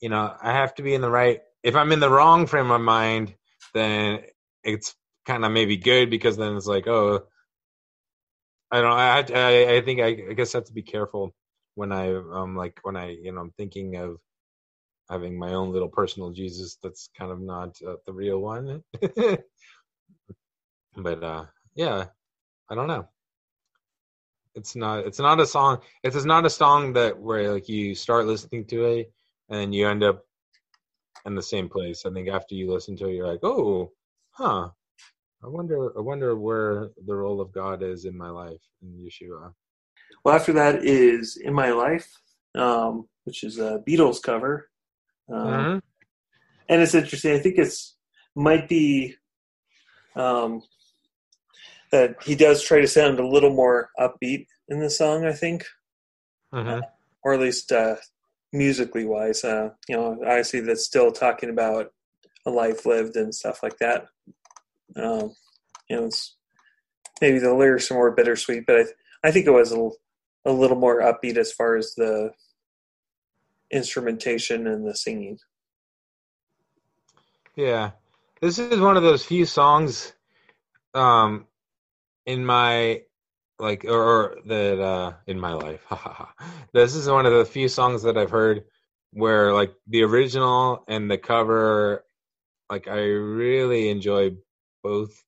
you 0.00 0.08
know 0.08 0.34
I 0.42 0.52
have 0.52 0.74
to 0.76 0.82
be 0.82 0.94
in 0.94 1.02
the 1.02 1.10
right 1.10 1.42
if 1.62 1.76
I'm 1.76 1.92
in 1.92 2.00
the 2.00 2.10
wrong 2.10 2.46
frame 2.46 2.70
of 2.70 2.80
mind 2.82 3.34
then 3.74 4.20
it's 4.64 4.96
kind 5.26 5.44
of 5.44 5.52
maybe 5.52 5.76
good 5.76 6.10
because 6.10 6.36
then 6.38 6.56
it's 6.56 6.66
like 6.66 6.88
oh 6.88 7.26
I 8.70 8.80
don't 8.80 8.92
I 8.92 9.18
I, 9.34 9.76
I 9.76 9.80
think 9.82 10.00
I, 10.00 10.06
I 10.30 10.32
guess 10.34 10.54
I 10.54 10.58
have 10.58 10.66
to 10.66 10.72
be 10.74 10.82
careful 10.82 11.34
when 11.74 11.92
I 11.92 12.14
um 12.14 12.56
like 12.56 12.78
when 12.82 12.96
I 12.96 13.10
you 13.10 13.32
know 13.32 13.42
I'm 13.42 13.52
thinking 13.52 13.96
of 13.96 14.18
having 15.10 15.38
my 15.38 15.54
own 15.54 15.72
little 15.72 15.88
personal 15.88 16.30
Jesus 16.30 16.76
that's 16.82 17.08
kind 17.18 17.30
of 17.32 17.40
not 17.40 17.76
uh, 17.86 17.94
the 18.06 18.12
real 18.12 18.40
one. 18.40 18.82
but 20.96 21.22
uh 21.22 21.44
yeah, 21.74 22.06
I 22.70 22.74
don't 22.74 22.88
know. 22.88 23.08
It's 24.54 24.74
not 24.74 25.06
it's 25.06 25.18
not 25.18 25.40
a 25.40 25.46
song 25.46 25.78
it's 26.02 26.24
not 26.24 26.46
a 26.46 26.50
song 26.50 26.92
that 26.94 27.18
where 27.18 27.52
like 27.52 27.68
you 27.68 27.94
start 27.94 28.26
listening 28.26 28.64
to 28.66 28.84
it 28.84 29.12
and 29.48 29.74
you 29.74 29.88
end 29.88 30.02
up 30.02 30.24
in 31.26 31.34
the 31.34 31.42
same 31.42 31.68
place. 31.68 32.04
I 32.06 32.10
think 32.10 32.28
after 32.28 32.54
you 32.54 32.72
listen 32.72 32.96
to 32.96 33.08
it 33.08 33.14
you're 33.14 33.26
like, 33.26 33.44
"Oh, 33.44 33.92
huh. 34.30 34.70
I 35.42 35.46
wonder 35.46 35.96
I 35.96 36.00
wonder 36.00 36.36
where 36.36 36.90
the 37.06 37.14
role 37.14 37.40
of 37.40 37.52
God 37.52 37.82
is 37.82 38.04
in 38.04 38.16
my 38.16 38.30
life 38.30 38.60
in 38.82 38.88
Yeshua." 38.98 39.52
Well, 40.24 40.34
after 40.34 40.52
that 40.54 40.84
is 40.84 41.36
"In 41.36 41.54
My 41.54 41.70
Life," 41.70 42.10
um, 42.54 43.08
which 43.24 43.44
is 43.44 43.58
a 43.58 43.82
Beatles 43.86 44.20
cover, 44.22 44.68
um, 45.30 45.46
Mhm. 45.46 45.82
and 46.68 46.82
it's 46.82 46.94
interesting. 46.94 47.34
I 47.34 47.38
think 47.38 47.58
it's 47.58 47.96
might 48.34 48.68
be 48.68 49.16
um, 50.16 50.62
that 51.92 52.22
he 52.22 52.34
does 52.34 52.62
try 52.62 52.80
to 52.80 52.86
sound 52.88 53.18
a 53.18 53.26
little 53.26 53.52
more 53.54 53.90
upbeat 53.98 54.46
in 54.68 54.80
the 54.80 54.90
song. 54.90 55.24
I 55.24 55.32
think, 55.32 55.64
Mhm. 56.52 56.82
or 57.24 57.34
at 57.34 57.40
least 57.40 57.72
uh, 57.72 57.96
musically 58.52 59.04
wise. 59.04 59.44
Uh, 59.44 59.70
you 59.88 59.96
know, 59.96 60.12
obviously 60.22 60.60
that's 60.60 60.84
still 60.84 61.12
talking 61.12 61.50
about 61.50 61.92
a 62.46 62.50
life 62.50 62.86
lived 62.86 63.16
and 63.16 63.34
stuff 63.34 63.62
like 63.62 63.78
that. 63.78 64.06
Um, 64.96 65.34
you 65.88 65.96
know, 65.96 66.04
it's 66.06 66.36
maybe 67.20 67.38
the 67.38 67.54
lyrics 67.54 67.90
are 67.90 67.94
more 67.94 68.10
bittersweet, 68.14 68.64
but 68.66 68.76
I, 68.76 68.82
th- 68.84 68.94
I 69.24 69.30
think 69.30 69.46
it 69.46 69.50
was 69.50 69.72
a, 69.72 69.76
l- 69.76 69.96
a 70.44 70.52
little 70.52 70.78
more 70.78 71.00
upbeat 71.00 71.36
as 71.36 71.52
far 71.52 71.76
as 71.76 71.94
the 71.94 72.32
instrumentation 73.70 74.66
and 74.66 74.86
the 74.86 74.94
singing. 74.94 75.38
Yeah. 77.56 77.92
This 78.40 78.58
is 78.58 78.78
one 78.80 78.96
of 78.96 79.02
those 79.02 79.24
few 79.24 79.44
songs 79.44 80.12
um 80.94 81.46
in 82.24 82.44
my 82.44 83.02
like 83.58 83.84
or, 83.84 84.02
or 84.02 84.36
that 84.46 84.80
uh 84.80 85.12
in 85.26 85.38
my 85.38 85.52
life. 85.52 85.84
this 86.72 86.94
is 86.94 87.08
one 87.08 87.26
of 87.26 87.32
the 87.32 87.44
few 87.44 87.68
songs 87.68 88.02
that 88.04 88.16
I've 88.16 88.30
heard 88.30 88.64
where 89.12 89.52
like 89.52 89.74
the 89.88 90.02
original 90.04 90.84
and 90.88 91.10
the 91.10 91.18
cover 91.18 92.04
like 92.70 92.88
I 92.88 93.00
really 93.00 93.88
enjoy 93.88 94.36
both 94.82 95.22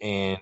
and 0.00 0.38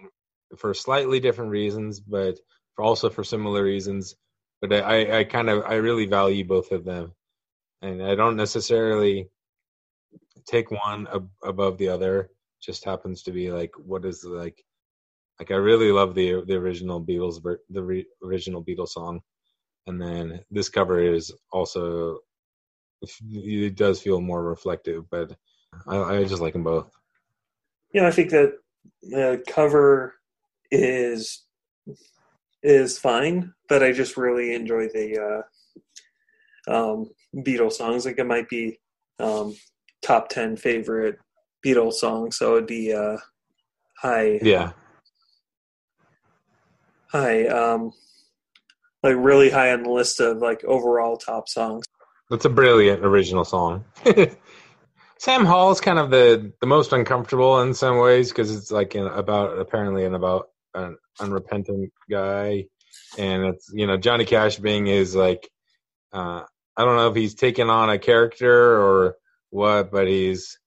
for 0.59 0.75
slightly 0.75 1.21
different 1.21 1.51
reasons 1.51 2.01
but 2.01 2.39
for 2.75 2.85
also 2.85 3.09
for 3.09 3.25
similar 3.25 3.63
reasons 3.63 4.17
but 4.61 4.73
I 4.73 5.21
I, 5.21 5.25
kind 5.25 5.51
of 5.51 5.65
I 5.65 5.75
really 5.75 6.07
value 6.07 6.45
both 6.45 6.71
of 6.73 6.85
them. 6.85 7.13
And 7.83 8.03
I 8.03 8.15
don't 8.15 8.37
necessarily 8.37 9.29
take 10.47 10.71
one 10.71 11.07
ab- 11.13 11.31
above 11.43 11.79
the 11.79 11.89
other. 11.89 12.31
Just 12.63 12.85
happens 12.85 13.23
to 13.25 13.33
be 13.33 13.51
like 13.51 13.73
what 13.77 14.05
is 14.05 14.25
like 14.25 14.65
like 15.39 15.51
I 15.51 15.57
really 15.57 15.93
love 15.93 16.15
the 16.15 16.45
the 16.47 16.55
original 16.55 17.05
Beatles 17.05 17.43
the 17.71 17.83
re- 17.83 18.07
original 18.23 18.65
Beatles 18.65 18.91
song. 18.91 19.21
And 19.87 20.01
then 20.01 20.41
this 20.51 20.69
cover 20.69 21.01
is 21.01 21.33
also 21.53 22.21
it 23.21 23.77
does 23.77 24.01
feel 24.01 24.21
more 24.21 24.43
reflective 24.43 25.05
but 25.11 25.37
I, 25.87 25.99
I 25.99 26.25
just 26.25 26.41
like 26.41 26.55
them 26.55 26.63
both. 26.65 26.91
Know, 27.93 28.07
I 28.07 28.11
think 28.11 28.31
that 28.31 28.55
the 29.03 29.43
cover 29.47 30.15
is 30.71 31.45
is 32.65 32.99
fine, 32.99 33.53
but 33.69 33.83
I 33.83 33.93
just 33.93 34.17
really 34.17 34.55
enjoy 34.55 34.89
the 34.89 35.45
uh, 36.69 36.73
um, 36.73 37.11
Beatles 37.37 37.75
songs. 37.75 38.07
Like 38.07 38.19
it 38.19 38.27
might 38.27 38.49
be 38.49 38.81
um, 39.21 39.55
top 40.03 40.29
ten 40.29 40.57
favorite 40.57 41.19
Beatles 41.65 41.95
songs, 41.95 42.37
so 42.37 42.57
it'd 42.57 42.67
be 42.67 42.93
uh, 42.93 43.19
high, 44.01 44.41
yeah 44.43 44.73
high, 47.15 47.47
um, 47.47 47.93
like 49.05 49.15
really 49.17 49.49
high 49.49 49.73
on 49.73 49.85
the 49.85 49.91
list 49.91 50.21
of 50.21 50.39
like 50.39 50.65
overall 50.65 51.17
top 51.17 51.49
songs. 51.49 51.85
That's 52.29 52.45
a 52.45 52.51
brilliant 52.51 53.05
original 53.05 53.45
song. 53.45 53.85
Sam 55.19 55.45
Hall 55.45 55.71
is 55.71 55.81
kind 55.81 55.99
of 55.99 56.11
the 56.11 56.53
the 56.61 56.67
most 56.67 56.93
uncomfortable 56.93 57.61
in 57.61 57.73
some 57.73 57.99
ways 57.99 58.31
because 58.31 58.55
it's 58.55 58.73
like 58.73 58.95
in, 58.95 59.07
about 59.07 59.59
apparently 59.59 60.05
in 60.05 60.15
about 60.15 60.51
an 60.75 60.97
unrepentant 61.21 61.93
guy, 62.11 62.67
and 63.19 63.45
it's 63.45 63.71
you 63.73 63.87
know 63.87 63.97
Johnny 63.97 64.25
Cash 64.25 64.57
being 64.57 64.87
is 64.87 65.15
like 65.15 65.49
uh, 66.13 66.43
I 66.77 66.85
don't 66.85 66.97
know 66.97 67.09
if 67.09 67.17
he's 67.17 67.35
taken 67.35 67.71
on 67.71 67.91
a 67.91 67.99
character 67.99 68.81
or 68.81 69.17
what, 69.51 69.91
but 69.91 70.07
he's 70.09 70.59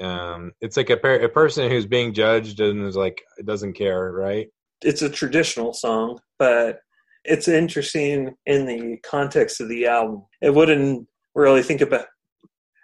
um 0.00 0.50
it's 0.60 0.76
like 0.76 0.90
a 0.90 0.96
per- 0.96 1.22
a 1.22 1.28
person 1.28 1.70
who's 1.70 1.86
being 1.86 2.12
judged 2.12 2.58
and 2.60 2.84
is 2.86 2.96
like 2.96 3.22
doesn't 3.44 3.74
care, 3.74 4.10
right? 4.12 4.48
It's 4.82 5.02
a 5.02 5.10
traditional 5.10 5.72
song, 5.72 6.20
but 6.38 6.80
it's 7.24 7.48
interesting 7.48 8.34
in 8.44 8.66
the 8.66 8.98
context 8.98 9.60
of 9.60 9.68
the 9.68 9.86
album. 9.86 10.24
It 10.42 10.54
wouldn't 10.54 11.08
really 11.34 11.62
think 11.62 11.80
about 11.80 12.06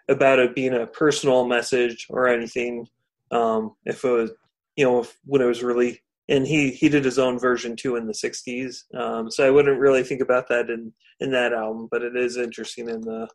about 0.09 0.39
it 0.39 0.55
being 0.55 0.75
a 0.75 0.87
personal 0.87 1.47
message 1.47 2.07
or 2.11 2.27
anything 2.27 2.87
um, 3.31 3.77
if 3.85 4.05
it 4.05 4.11
was 4.11 4.31
you 4.77 4.85
know 4.85 5.01
if, 5.01 5.17
when 5.25 5.43
it 5.43 5.47
was 5.47 5.63
really 5.63 6.01
and 6.31 6.47
he 6.47 6.71
he 6.71 6.89
did 6.89 7.05
his 7.05 7.19
own 7.19 7.39
version 7.39 7.77
too 7.77 7.97
in 7.97 8.07
the 8.07 8.15
60s 8.15 8.85
um, 8.95 9.31
so 9.31 9.47
i 9.47 9.51
wouldn't 9.51 9.79
really 9.79 10.03
think 10.03 10.23
about 10.23 10.49
that 10.49 10.71
in 10.71 10.93
in 11.21 11.31
that 11.33 11.53
album 11.53 11.89
but 11.91 12.03
it 12.03 12.17
is 12.17 12.39
interesting 12.39 12.89
in 12.89 13.03
the 13.03 13.29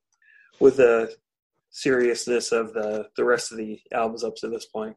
with 0.60 0.78
the 0.78 1.14
seriousness 1.76 2.54
of 2.54 2.74
the 2.74 3.06
the 3.18 3.24
rest 3.24 3.52
of 3.52 3.58
the 3.58 3.78
albums 3.92 4.24
up 4.24 4.34
to 4.38 4.48
this 4.48 4.66
point. 4.66 4.96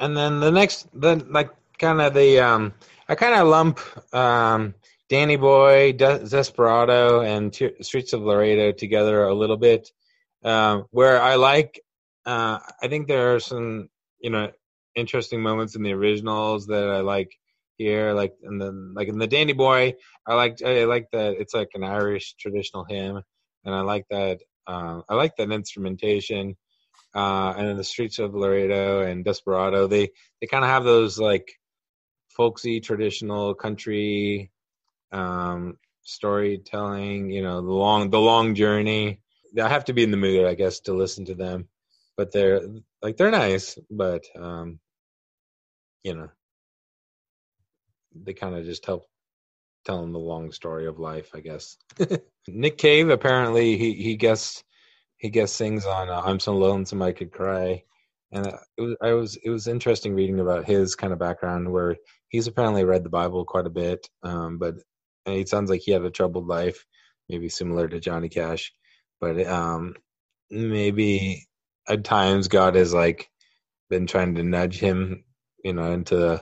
And 0.00 0.16
then 0.16 0.40
the 0.40 0.50
next 0.50 0.88
the 0.98 1.16
like 1.28 1.50
kind 1.78 2.00
of 2.00 2.14
the 2.14 2.40
um 2.40 2.72
i 3.08 3.14
kind 3.14 3.34
of 3.34 3.46
lump 3.46 3.78
um 4.14 4.74
danny 5.10 5.36
boy 5.36 5.92
De- 5.92 6.26
desperado 6.26 7.20
and 7.20 7.52
T- 7.52 7.82
streets 7.82 8.14
of 8.14 8.22
laredo 8.22 8.72
together 8.72 9.24
a 9.24 9.34
little 9.34 9.58
bit 9.58 9.90
um 10.42 10.86
where 10.90 11.20
i 11.20 11.34
like 11.34 11.78
uh 12.24 12.58
i 12.80 12.88
think 12.88 13.06
there 13.06 13.34
are 13.34 13.40
some 13.40 13.90
you 14.18 14.30
know 14.30 14.50
interesting 14.96 15.42
moments 15.42 15.76
in 15.76 15.82
the 15.82 15.92
originals 15.92 16.66
that 16.66 16.88
i 16.88 17.00
like 17.00 17.30
here. 17.78 18.12
Like 18.12 18.34
in 18.42 18.58
the 18.58 18.72
like 18.94 19.08
in 19.08 19.18
the 19.18 19.26
Danny 19.26 19.52
Boy, 19.52 19.94
I 20.26 20.34
like 20.34 20.62
I 20.62 20.84
like 20.84 21.08
that 21.12 21.34
it's 21.34 21.54
like 21.54 21.70
an 21.74 21.84
Irish 21.84 22.34
traditional 22.38 22.84
hymn, 22.84 23.22
and 23.64 23.74
I 23.74 23.80
like 23.80 24.06
that 24.10 24.40
uh, 24.66 25.02
I 25.08 25.14
like 25.14 25.36
that 25.36 25.50
instrumentation. 25.50 26.56
Uh, 27.14 27.54
and 27.56 27.68
in 27.68 27.76
the 27.76 27.84
streets 27.84 28.18
of 28.18 28.34
Laredo 28.34 29.00
and 29.00 29.24
Desperado, 29.24 29.86
they 29.86 30.10
they 30.40 30.46
kind 30.46 30.64
of 30.64 30.70
have 30.70 30.84
those 30.84 31.18
like 31.18 31.50
folksy 32.30 32.80
traditional 32.80 33.54
country 33.54 34.50
um, 35.12 35.78
storytelling. 36.02 37.30
You 37.30 37.42
know, 37.42 37.62
the 37.62 37.72
long 37.72 38.10
the 38.10 38.20
long 38.20 38.54
journey. 38.54 39.20
I 39.60 39.68
have 39.68 39.86
to 39.86 39.94
be 39.94 40.02
in 40.02 40.10
the 40.10 40.18
mood, 40.18 40.44
I 40.44 40.54
guess, 40.54 40.80
to 40.80 40.92
listen 40.92 41.24
to 41.26 41.34
them. 41.34 41.68
But 42.16 42.32
they're 42.32 42.60
like 43.02 43.16
they're 43.16 43.30
nice, 43.30 43.78
but 43.90 44.24
um, 44.38 44.80
you 46.06 46.14
know, 46.14 46.28
they 48.14 48.32
kind 48.32 48.54
of 48.54 48.64
just 48.64 48.86
help 48.86 49.08
telling 49.84 50.12
the 50.12 50.20
long 50.20 50.52
story 50.52 50.86
of 50.86 51.00
life, 51.00 51.30
I 51.34 51.40
guess. 51.40 51.76
Nick 52.48 52.78
Cave 52.78 53.08
apparently 53.08 53.76
he 53.76 53.94
he 53.94 54.16
guess 54.16 54.62
he 55.16 55.30
guess 55.30 55.52
sings 55.52 55.84
on 55.84 56.08
uh, 56.08 56.22
"I'm 56.24 56.38
So 56.38 56.54
Lonesome 56.54 57.02
I 57.02 57.10
Could 57.10 57.32
Cry," 57.32 57.82
and 58.30 58.46
uh, 58.46 58.58
it 58.78 58.82
was 58.82 58.96
I 59.02 59.12
was 59.14 59.36
it 59.42 59.50
was 59.50 59.66
interesting 59.66 60.14
reading 60.14 60.38
about 60.38 60.64
his 60.64 60.94
kind 60.94 61.12
of 61.12 61.18
background 61.18 61.72
where 61.72 61.96
he's 62.28 62.46
apparently 62.46 62.84
read 62.84 63.02
the 63.04 63.10
Bible 63.10 63.44
quite 63.44 63.66
a 63.66 63.70
bit, 63.70 64.08
um, 64.22 64.58
but 64.58 64.76
it 65.26 65.48
sounds 65.48 65.70
like 65.70 65.80
he 65.80 65.90
had 65.90 66.04
a 66.04 66.10
troubled 66.10 66.46
life, 66.46 66.86
maybe 67.28 67.48
similar 67.48 67.88
to 67.88 67.98
Johnny 67.98 68.28
Cash, 68.28 68.72
but 69.20 69.44
um, 69.44 69.96
maybe 70.52 71.48
at 71.88 72.04
times 72.04 72.46
God 72.46 72.76
has 72.76 72.94
like 72.94 73.28
been 73.90 74.06
trying 74.06 74.36
to 74.36 74.44
nudge 74.44 74.78
him, 74.78 75.24
you 75.66 75.72
know, 75.72 75.90
into 75.90 76.34
a 76.34 76.40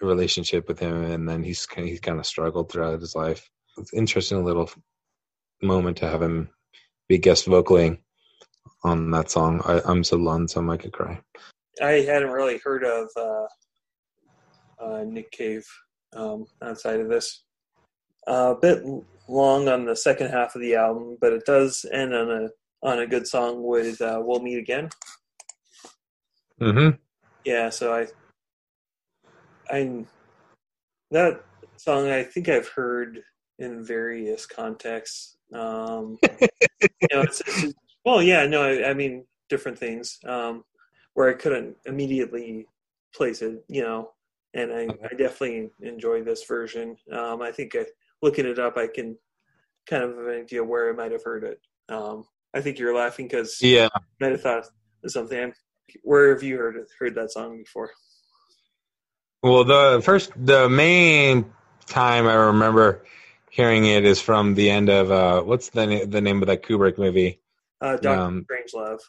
relationship 0.00 0.66
with 0.66 0.80
him, 0.80 1.04
and 1.04 1.28
then 1.28 1.44
he's 1.44 1.64
he's 1.76 2.00
kind 2.00 2.18
of 2.18 2.26
struggled 2.26 2.70
throughout 2.70 3.00
his 3.00 3.14
life. 3.14 3.48
It's 3.78 3.94
interesting 3.94 4.44
little 4.44 4.68
moment 5.62 5.96
to 5.98 6.08
have 6.08 6.20
him 6.20 6.48
be 7.08 7.18
guest 7.18 7.46
vocaling 7.46 7.98
on 8.82 9.12
that 9.12 9.30
song. 9.30 9.62
I, 9.64 9.80
am 9.88 10.02
so 10.02 10.16
lonesome 10.16 10.70
I 10.70 10.76
could 10.76 10.92
cry. 10.92 11.20
I 11.80 12.04
hadn't 12.10 12.30
really 12.30 12.58
heard 12.58 12.82
of 12.82 13.08
uh, 13.16 13.46
uh, 14.84 15.04
Nick 15.04 15.30
Cave 15.30 15.64
um, 16.14 16.46
outside 16.62 16.98
of 16.98 17.08
this. 17.08 17.44
Uh, 18.26 18.54
a 18.56 18.60
bit 18.60 18.82
long 19.28 19.68
on 19.68 19.84
the 19.84 19.94
second 19.94 20.30
half 20.30 20.56
of 20.56 20.62
the 20.62 20.74
album, 20.74 21.16
but 21.20 21.32
it 21.32 21.46
does 21.46 21.86
end 21.92 22.12
on 22.12 22.28
a 22.28 22.48
on 22.82 22.98
a 22.98 23.06
good 23.06 23.28
song 23.28 23.62
with 23.62 24.00
uh, 24.00 24.20
"We'll 24.20 24.40
Meet 24.40 24.58
Again." 24.58 24.88
Hmm. 26.58 26.90
Yeah. 27.44 27.70
So 27.70 27.94
I, 27.94 28.06
I 29.70 30.04
that 31.10 31.42
song 31.76 32.08
I 32.08 32.22
think 32.22 32.48
I've 32.48 32.68
heard 32.68 33.22
in 33.58 33.84
various 33.84 34.46
contexts. 34.46 35.36
Um, 35.52 36.18
you 36.40 37.08
know, 37.12 37.22
it's, 37.22 37.40
it's, 37.46 37.74
well, 38.04 38.22
yeah, 38.22 38.46
no, 38.46 38.62
I, 38.62 38.90
I 38.90 38.94
mean 38.94 39.24
different 39.48 39.78
things 39.78 40.18
um, 40.26 40.64
where 41.14 41.28
I 41.28 41.34
couldn't 41.34 41.76
immediately 41.86 42.66
place 43.14 43.42
it. 43.42 43.64
You 43.68 43.82
know, 43.82 44.10
and 44.54 44.72
I, 44.72 44.88
I 45.04 45.14
definitely 45.16 45.70
enjoy 45.82 46.22
this 46.22 46.44
version. 46.44 46.96
Um, 47.12 47.42
I 47.42 47.52
think 47.52 47.76
I, 47.76 47.86
looking 48.22 48.46
it 48.46 48.58
up, 48.58 48.76
I 48.76 48.86
can 48.86 49.16
kind 49.88 50.02
of 50.02 50.16
have 50.16 50.26
an 50.26 50.40
idea 50.40 50.64
where 50.64 50.90
I 50.90 50.96
might 50.96 51.12
have 51.12 51.24
heard 51.24 51.44
it. 51.44 51.60
Um, 51.88 52.24
I 52.54 52.60
think 52.60 52.78
you're 52.78 52.94
laughing 52.94 53.26
because 53.26 53.58
yeah, 53.60 53.88
I 53.94 54.00
might 54.20 54.32
have 54.32 54.40
thought 54.40 54.66
of 55.04 55.10
something. 55.10 55.52
Where 56.02 56.32
have 56.32 56.42
you 56.42 56.56
heard 56.56 56.86
heard 56.98 57.14
that 57.14 57.30
song 57.30 57.58
before? 57.58 57.90
Well, 59.42 59.64
the 59.64 60.00
first, 60.02 60.32
the 60.36 60.68
main 60.68 61.52
time 61.86 62.26
I 62.26 62.34
remember 62.34 63.04
hearing 63.50 63.84
it 63.84 64.04
is 64.04 64.20
from 64.20 64.54
the 64.54 64.70
end 64.70 64.88
of 64.88 65.10
uh, 65.10 65.42
what's 65.42 65.68
the 65.68 66.06
the 66.08 66.20
name 66.20 66.42
of 66.42 66.48
that 66.48 66.62
Kubrick 66.62 66.98
movie? 66.98 67.40
Uh, 67.80 67.96
Doctor 67.96 68.08
um, 68.08 68.46
Strangelove. 68.50 69.00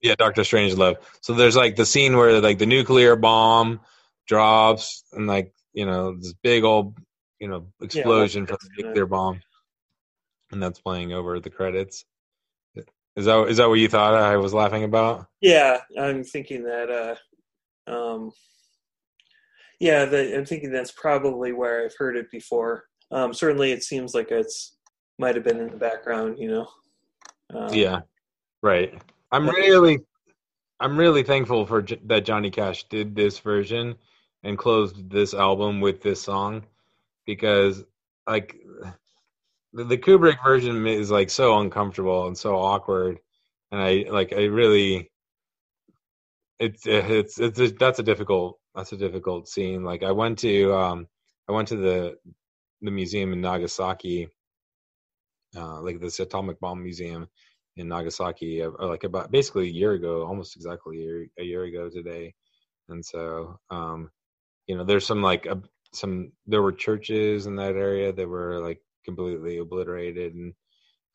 Yeah, 0.00 0.14
Doctor 0.14 0.42
Strangelove. 0.42 0.96
So 1.20 1.34
there's 1.34 1.56
like 1.56 1.76
the 1.76 1.86
scene 1.86 2.16
where 2.16 2.40
like 2.40 2.58
the 2.58 2.66
nuclear 2.66 3.16
bomb 3.16 3.80
drops 4.26 5.04
and 5.12 5.26
like 5.26 5.52
you 5.72 5.84
know 5.84 6.16
this 6.16 6.32
big 6.32 6.64
old 6.64 6.96
you 7.40 7.48
know 7.48 7.66
explosion 7.80 8.44
yeah, 8.44 8.46
from 8.46 8.58
the 8.76 8.82
nuclear 8.82 9.06
bomb, 9.06 9.40
and 10.52 10.62
that's 10.62 10.80
playing 10.80 11.12
over 11.12 11.40
the 11.40 11.50
credits. 11.50 12.04
Is 13.16 13.26
that 13.26 13.48
is 13.48 13.58
that 13.58 13.68
what 13.68 13.78
you 13.78 13.88
thought 13.88 14.14
I 14.14 14.36
was 14.36 14.54
laughing 14.54 14.84
about? 14.84 15.26
Yeah, 15.40 15.80
I'm 15.98 16.24
thinking 16.24 16.64
that. 16.64 17.18
Uh, 17.86 17.90
um, 17.90 18.32
yeah, 19.80 20.04
the, 20.04 20.36
I'm 20.36 20.46
thinking 20.46 20.70
that's 20.72 20.92
probably 20.92 21.52
where 21.52 21.84
I've 21.84 21.96
heard 21.98 22.16
it 22.16 22.30
before. 22.30 22.84
Um, 23.10 23.34
certainly, 23.34 23.72
it 23.72 23.82
seems 23.82 24.14
like 24.14 24.30
it's 24.30 24.76
might 25.18 25.34
have 25.34 25.44
been 25.44 25.60
in 25.60 25.70
the 25.70 25.76
background. 25.76 26.38
You 26.38 26.48
know. 26.48 26.68
Um, 27.54 27.74
yeah, 27.74 28.00
right. 28.62 28.94
I'm 29.30 29.48
really, 29.48 29.98
I'm 30.80 30.96
really 30.96 31.22
thankful 31.22 31.66
for 31.66 31.82
J- 31.82 32.00
that 32.04 32.24
Johnny 32.24 32.50
Cash 32.50 32.84
did 32.84 33.14
this 33.14 33.38
version 33.38 33.96
and 34.42 34.56
closed 34.56 35.10
this 35.10 35.34
album 35.34 35.80
with 35.80 36.00
this 36.00 36.22
song 36.22 36.64
because 37.26 37.84
like 38.26 38.56
the, 39.72 39.84
the 39.84 39.98
Kubrick 39.98 40.42
version 40.44 40.86
is 40.86 41.10
like 41.10 41.30
so 41.30 41.58
uncomfortable 41.58 42.26
and 42.26 42.36
so 42.36 42.56
awkward. 42.56 43.18
And 43.70 43.80
I 43.80 44.06
like 44.10 44.32
I 44.32 44.44
really 44.44 45.10
it's 46.58 46.86
it's 46.86 47.38
it's 47.40 47.58
a, 47.60 47.68
that's 47.68 47.98
a 47.98 48.02
difficult 48.02 48.58
that's 48.74 48.92
a 48.92 48.96
difficult 48.96 49.48
scene. 49.48 49.84
Like 49.84 50.02
I 50.02 50.12
went 50.12 50.38
to 50.40 50.74
um 50.74 51.06
I 51.48 51.52
went 51.52 51.68
to 51.68 51.76
the 51.76 52.16
the 52.82 52.90
museum 52.90 53.32
in 53.32 53.40
Nagasaki 53.40 54.28
uh 55.56 55.80
like 55.80 56.00
this 56.00 56.20
atomic 56.20 56.60
bomb 56.60 56.82
museum 56.82 57.28
in 57.76 57.88
Nagasaki 57.88 58.62
uh, 58.62 58.70
like 58.80 59.04
about 59.04 59.30
basically 59.30 59.68
a 59.68 59.72
year 59.72 59.92
ago 59.92 60.26
almost 60.26 60.56
exactly 60.56 60.98
a 60.98 61.00
year, 61.00 61.26
a 61.38 61.44
year 61.44 61.64
ago 61.64 61.88
today. 61.88 62.34
And 62.88 63.04
so 63.04 63.58
um 63.70 64.10
you 64.66 64.76
know 64.76 64.84
there's 64.84 65.06
some 65.06 65.22
like 65.22 65.46
uh, 65.46 65.56
some 65.94 66.32
there 66.46 66.62
were 66.62 66.72
churches 66.72 67.46
in 67.46 67.56
that 67.56 67.76
area 67.76 68.12
that 68.12 68.28
were 68.28 68.60
like 68.60 68.80
completely 69.04 69.58
obliterated 69.58 70.34
and 70.34 70.52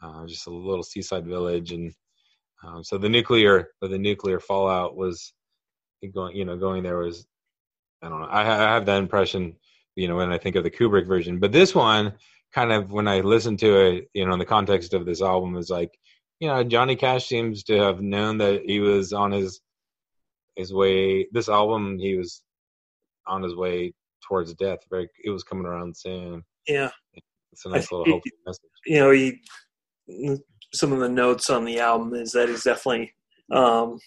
uh, 0.02 0.26
just 0.26 0.48
a 0.48 0.50
little 0.50 0.84
seaside 0.84 1.26
village 1.26 1.72
and 1.72 1.94
um, 2.64 2.84
so 2.84 2.98
the 2.98 3.10
nuclear 3.10 3.70
the 3.82 3.98
nuclear 3.98 4.40
fallout 4.40 4.96
was 4.96 5.34
going 6.14 6.36
you 6.36 6.46
know 6.46 6.58
going 6.58 6.84
there 6.84 6.98
was 6.98 7.26
i 8.02 8.10
don't 8.10 8.22
know 8.22 8.28
I, 8.28 8.42
I 8.42 8.74
have 8.74 8.86
that 8.86 9.00
impression 9.00 9.56
you 9.96 10.08
know 10.08 10.16
when 10.16 10.32
i 10.32 10.38
think 10.38 10.56
of 10.56 10.64
the 10.64 10.72
kubrick 10.72 11.08
version 11.08 11.40
but 11.40 11.52
this 11.52 11.74
one 11.74 12.14
kind 12.54 12.72
of 12.72 12.92
when 12.92 13.08
i 13.08 13.20
listen 13.22 13.58
to 13.58 13.80
it 13.86 14.10
you 14.14 14.26
know 14.26 14.34
in 14.34 14.40
the 14.40 14.46
context 14.46 14.94
of 14.94 15.06
this 15.06 15.22
album 15.22 15.56
is 15.58 15.70
like 15.70 15.98
you 16.40 16.48
know 16.48 16.64
johnny 16.64 16.96
cash 16.96 17.28
seems 17.28 17.64
to 17.64 17.78
have 17.78 18.02
known 18.02 18.38
that 18.38 18.64
he 18.66 18.80
was 18.80 19.14
on 19.14 19.32
his 19.32 19.62
his 20.56 20.74
way 20.74 21.28
this 21.32 21.50
album 21.50 21.98
he 21.98 22.16
was 22.16 22.44
on 23.28 23.44
his 23.44 23.56
way 23.56 23.94
towards 24.28 24.54
death. 24.54 24.80
Very, 24.90 25.10
it 25.24 25.30
was 25.30 25.44
coming 25.44 25.66
around 25.66 25.96
soon. 25.96 26.44
Yeah, 26.68 26.90
it's 27.52 27.66
a 27.66 27.70
nice 27.70 27.92
little 27.92 28.06
hopeful 28.06 28.32
message. 28.46 28.64
You 28.86 29.00
know, 29.00 29.12
he 29.12 29.42
some 30.74 30.92
of 30.94 31.00
the 31.00 31.10
notes 31.10 31.50
on 31.50 31.66
the 31.66 31.80
album 31.80 32.14
is 32.14 32.32
that 32.32 32.50
he's 32.50 32.64
definitely. 32.64 33.14
Um, 33.52 34.00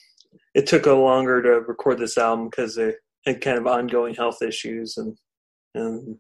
it 0.55 0.67
took 0.67 0.87
a 0.87 0.93
longer 0.93 1.43
to 1.43 1.61
record 1.61 1.99
this 1.99 2.19
album 2.19 2.49
because 2.49 2.77
it 2.77 2.97
had 3.25 3.41
kind 3.41 3.59
of 3.59 3.67
ongoing 3.67 4.15
health 4.15 4.43
issues 4.43 4.97
and 4.97 5.17
and 5.75 6.17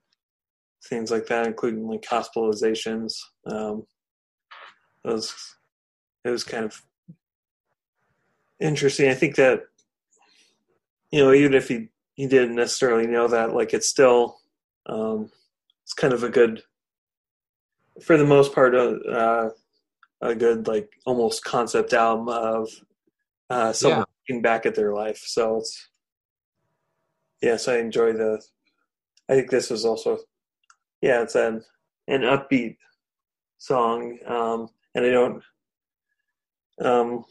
things 0.89 1.11
like 1.11 1.27
that, 1.27 1.47
including 1.47 1.87
like 1.87 2.03
hospitalizations. 2.03 3.15
Um, 3.47 3.87
it 5.05 5.13
was 5.13 5.57
it 6.25 6.31
was 6.31 6.45
kind 6.45 6.65
of 6.65 6.83
interesting. 8.61 9.11
I 9.11 9.15
think 9.15 9.37
that 9.37 9.65
you 11.11 11.23
know 11.23 11.33
even 11.33 11.55
if 11.55 11.69
he 11.69 11.91
he 12.21 12.27
didn't 12.27 12.55
necessarily 12.55 13.07
know 13.07 13.29
that. 13.29 13.55
Like 13.55 13.73
it's 13.73 13.89
still, 13.89 14.41
um, 14.85 15.31
it's 15.85 15.95
kind 15.95 16.13
of 16.13 16.23
a 16.23 16.29
good, 16.29 16.63
for 18.03 18.17
the 18.17 18.25
most 18.25 18.55
part, 18.55 18.75
a, 18.75 18.97
uh, 19.01 19.51
a 20.21 20.35
good 20.35 20.67
like 20.67 20.91
almost 21.07 21.45
concept 21.45 21.93
album 21.93 22.29
of 22.29 22.69
uh, 23.49 23.73
someone 23.73 24.01
yeah. 24.01 24.05
looking 24.29 24.43
back 24.43 24.67
at 24.67 24.75
their 24.75 24.93
life. 24.95 25.23
So 25.25 25.59
it's 25.59 25.89
yes, 27.43 27.69
I 27.69 27.79
enjoy 27.79 28.13
the. 28.13 28.43
I 29.29 29.35
think 29.35 29.51
this 29.51 29.71
was 29.71 29.85
also, 29.85 30.19
yeah, 31.01 31.23
it's 31.23 31.37
an 31.37 31.63
an 32.09 32.23
upbeat 32.23 32.77
song, 33.59 34.19
um, 34.27 34.69
and 34.95 35.05
I 35.05 35.11
don't, 35.11 35.43
um, 36.81 37.25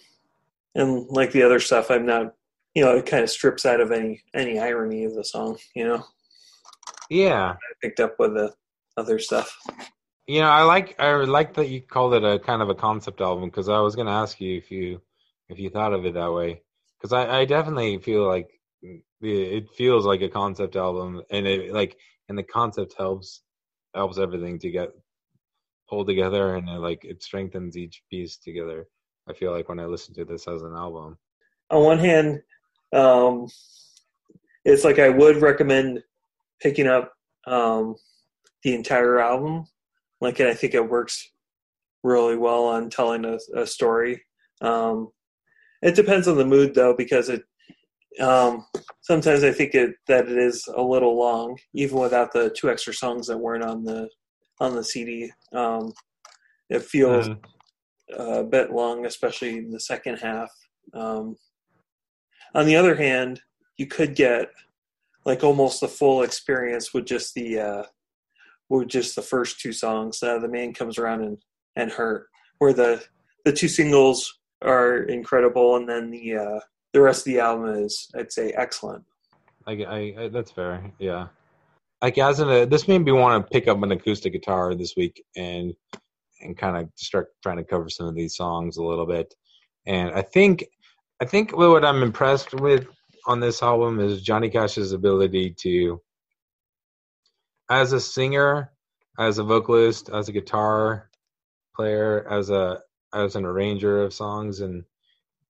and 0.76 1.08
like 1.10 1.32
the 1.32 1.44
other 1.44 1.60
stuff, 1.60 1.92
I'm 1.92 2.06
not 2.06 2.34
you 2.76 2.84
know, 2.84 2.96
it 2.96 3.06
kind 3.06 3.24
of 3.24 3.30
strips 3.30 3.66
out 3.66 3.82
of 3.82 3.92
any 3.92 4.22
any 4.34 4.60
irony 4.60 5.04
of 5.04 5.16
the 5.16 5.24
song, 5.24 5.58
you 5.76 5.86
know. 5.86 6.04
Yeah, 7.10 7.52
I 7.52 7.74
picked 7.82 8.00
up 8.00 8.16
with 8.20 8.36
the 8.36 8.54
other 8.98 9.20
stuff. 9.20 9.58
You 10.30 10.42
know, 10.42 10.48
I 10.48 10.62
like 10.62 10.94
I 11.00 11.12
like 11.16 11.56
that 11.56 11.70
you 11.70 11.82
called 11.82 12.14
it 12.14 12.24
a 12.24 12.38
kind 12.38 12.62
of 12.62 12.70
a 12.70 12.76
concept 12.76 13.20
album 13.20 13.50
because 13.50 13.68
I 13.68 13.80
was 13.80 13.96
going 13.96 14.06
to 14.06 14.14
ask 14.14 14.40
you 14.40 14.58
if 14.58 14.70
you 14.70 15.02
if 15.50 15.58
you 15.58 15.72
thought 15.72 15.92
of 15.92 16.06
it 16.06 16.14
that 16.14 16.32
way 16.32 16.62
because 16.96 17.14
I, 17.14 17.40
I 17.40 17.46
definitely 17.46 17.98
feel 17.98 18.28
like 18.28 18.48
it 19.22 19.72
feels 19.76 20.06
like 20.06 20.22
a 20.22 20.30
concept 20.30 20.76
album, 20.76 21.24
and 21.32 21.48
it 21.48 21.74
like 21.74 21.98
and 22.28 22.38
the 22.38 22.44
concept 22.44 22.94
helps 22.96 23.42
helps 23.96 24.20
everything 24.20 24.60
to 24.60 24.70
get 24.70 24.90
pulled 25.90 26.06
together, 26.06 26.54
and 26.54 26.70
it, 26.70 26.78
like 26.78 27.04
it 27.06 27.24
strengthens 27.24 27.76
each 27.76 28.04
piece 28.12 28.38
together. 28.38 28.86
I 29.28 29.34
feel 29.34 29.52
like 29.52 29.68
when 29.68 29.80
I 29.80 29.86
listen 29.86 30.14
to 30.14 30.26
this 30.26 30.48
as 30.48 30.62
an 30.62 30.76
album. 30.76 31.18
On 31.72 31.84
one 31.84 31.98
hand, 31.98 32.44
um, 32.94 33.48
it's 34.64 34.84
like 34.84 35.00
I 35.00 35.10
would 35.10 35.38
recommend 35.38 36.04
picking 36.62 36.86
up 36.86 37.14
um, 37.48 37.96
the 38.62 38.76
entire 38.76 39.20
album. 39.20 39.66
Like, 40.22 40.40
I 40.40 40.54
think 40.54 40.74
it 40.74 40.90
works 40.90 41.32
really 42.04 42.38
well 42.38 42.66
on 42.66 42.90
telling 42.90 43.26
a, 43.26 43.38
a 43.56 43.66
story. 43.66 44.24
Um, 44.62 45.10
it 45.82 45.96
depends 45.96 46.28
on 46.28 46.38
the 46.38 46.46
mood, 46.46 46.76
though, 46.76 46.94
because 46.96 47.30
it 47.30 47.44
um, 48.20 48.66
sometimes 49.02 49.44
I 49.44 49.52
think 49.52 49.76
it, 49.76 49.92
that 50.08 50.28
it 50.28 50.38
is 50.38 50.68
a 50.76 50.82
little 50.82 51.18
long, 51.18 51.58
even 51.74 52.00
without 52.00 52.34
the 52.34 52.50
two 52.50 52.70
extra 52.70 52.94
songs 52.94 53.28
that 53.28 53.38
weren't 53.38 53.64
on 53.64 53.84
the 53.84 54.10
on 54.60 54.76
the 54.76 54.84
CD. 54.84 55.32
Um, 55.54 55.94
it 56.70 56.84
feels 56.84 57.30
mm-hmm. 57.30 58.22
a 58.22 58.44
bit 58.44 58.72
long, 58.72 59.06
especially 59.06 59.58
in 59.58 59.72
the 59.72 59.80
second 59.80 60.18
half. 60.18 60.50
Um, 60.94 61.36
on 62.56 62.66
the 62.66 62.76
other 62.76 62.96
hand, 62.96 63.42
you 63.78 63.88
could 63.88 64.16
get 64.16 64.50
like 65.26 65.44
almost 65.44 65.82
the 65.82 65.88
full 65.88 66.24
experience 66.24 66.94
with 66.94 67.06
just 67.06 67.34
the 67.36 67.60
uh, 67.60 67.84
with 68.70 68.88
just 68.88 69.16
the 69.16 69.22
first 69.22 69.60
two 69.60 69.74
songs. 69.74 70.22
Uh, 70.22 70.40
the 70.40 70.48
man 70.48 70.74
comes 70.74 70.98
around 70.98 71.24
and 71.24 71.38
and 71.76 71.92
hurt, 71.92 72.28
where 72.60 72.74
the 72.74 73.04
the 73.46 73.54
two 73.54 73.68
singles 73.68 74.40
are 74.62 75.04
incredible, 75.04 75.76
and 75.76 75.88
then 75.88 76.12
the 76.12 76.36
uh, 76.36 76.60
the 76.94 77.02
rest 77.02 77.22
of 77.22 77.34
the 77.34 77.40
album 77.40 77.84
is, 77.84 78.10
I'd 78.16 78.32
say, 78.32 78.52
excellent. 78.52 79.04
I, 79.68 79.72
I, 79.72 80.16
I 80.24 80.28
that's 80.30 80.52
fair. 80.52 80.92
Yeah, 81.00 81.28
like 82.02 82.18
as 82.18 82.40
an, 82.40 82.50
uh, 82.50 82.66
this 82.66 82.88
made 82.88 83.00
me 83.00 83.12
want 83.12 83.44
to 83.44 83.50
pick 83.50 83.68
up 83.68 83.82
an 83.84 83.92
acoustic 83.92 84.34
guitar 84.34 84.76
this 84.76 84.96
week 84.96 85.24
and 85.36 85.74
and 86.42 86.58
kind 86.58 86.78
of 86.78 86.90
start 86.96 87.30
trying 87.44 87.58
to 87.58 87.64
cover 87.64 87.90
some 87.90 88.08
of 88.08 88.16
these 88.16 88.36
songs 88.36 88.78
a 88.78 88.84
little 88.84 89.06
bit. 89.06 89.36
And 89.86 90.12
I 90.12 90.22
think 90.22 90.66
I 91.22 91.26
think 91.26 91.56
what 91.56 91.84
I'm 91.84 92.02
impressed 92.02 92.54
with 92.54 92.88
on 93.28 93.40
this 93.40 93.62
album 93.62 94.00
is 94.00 94.22
Johnny 94.22 94.50
Cash's 94.50 94.94
ability 94.94 95.54
to, 95.60 96.02
as 97.70 97.94
a 97.94 98.00
singer, 98.00 98.72
as 99.18 99.38
a 99.38 99.44
vocalist, 99.44 100.10
as 100.10 100.30
a 100.30 100.32
guitar 100.32 101.10
player, 101.76 102.28
as 102.30 102.50
a 102.50 102.80
as 103.14 103.36
an 103.36 103.46
arranger 103.46 104.04
of 104.04 104.14
songs, 104.14 104.62
and 104.62 104.84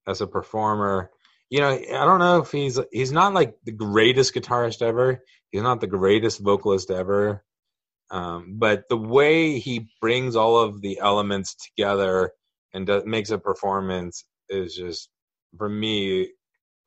as 0.07 0.21
a 0.21 0.27
performer. 0.27 1.11
You 1.49 1.61
know, 1.61 1.69
I 1.69 2.05
don't 2.05 2.19
know 2.19 2.39
if 2.39 2.51
he's 2.51 2.79
he's 2.91 3.11
not 3.11 3.33
like 3.33 3.55
the 3.63 3.71
greatest 3.71 4.33
guitarist 4.33 4.81
ever. 4.81 5.23
He's 5.51 5.63
not 5.63 5.81
the 5.81 5.87
greatest 5.87 6.39
vocalist 6.39 6.91
ever. 6.91 7.43
Um, 8.11 8.55
but 8.57 8.89
the 8.89 8.97
way 8.97 9.59
he 9.59 9.89
brings 10.01 10.35
all 10.35 10.57
of 10.57 10.81
the 10.81 10.99
elements 10.99 11.55
together 11.55 12.31
and 12.73 12.87
does, 12.87 13.05
makes 13.05 13.29
a 13.29 13.37
performance 13.37 14.25
is 14.49 14.75
just 14.75 15.09
for 15.57 15.69
me 15.69 16.29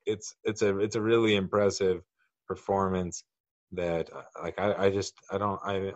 it's 0.07 0.35
it's 0.45 0.63
a 0.63 0.79
it's 0.79 0.97
a 0.97 1.01
really 1.01 1.37
impressive 1.37 2.03
performance 2.49 3.25
that 3.73 4.11
uh, 4.15 4.23
like 4.43 4.59
I, 4.59 4.87
I 4.87 4.91
just 4.91 5.15
I 5.31 5.39
don't 5.39 5.61
I 5.65 5.93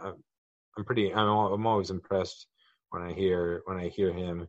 I'm 0.76 0.84
pretty 0.84 1.12
I'm 1.12 1.28
I'm 1.28 1.66
always 1.66 1.90
impressed 1.90 2.46
when 2.90 3.02
I 3.02 3.12
hear 3.12 3.62
when 3.66 3.78
I 3.78 3.88
hear 3.88 4.12
him 4.12 4.48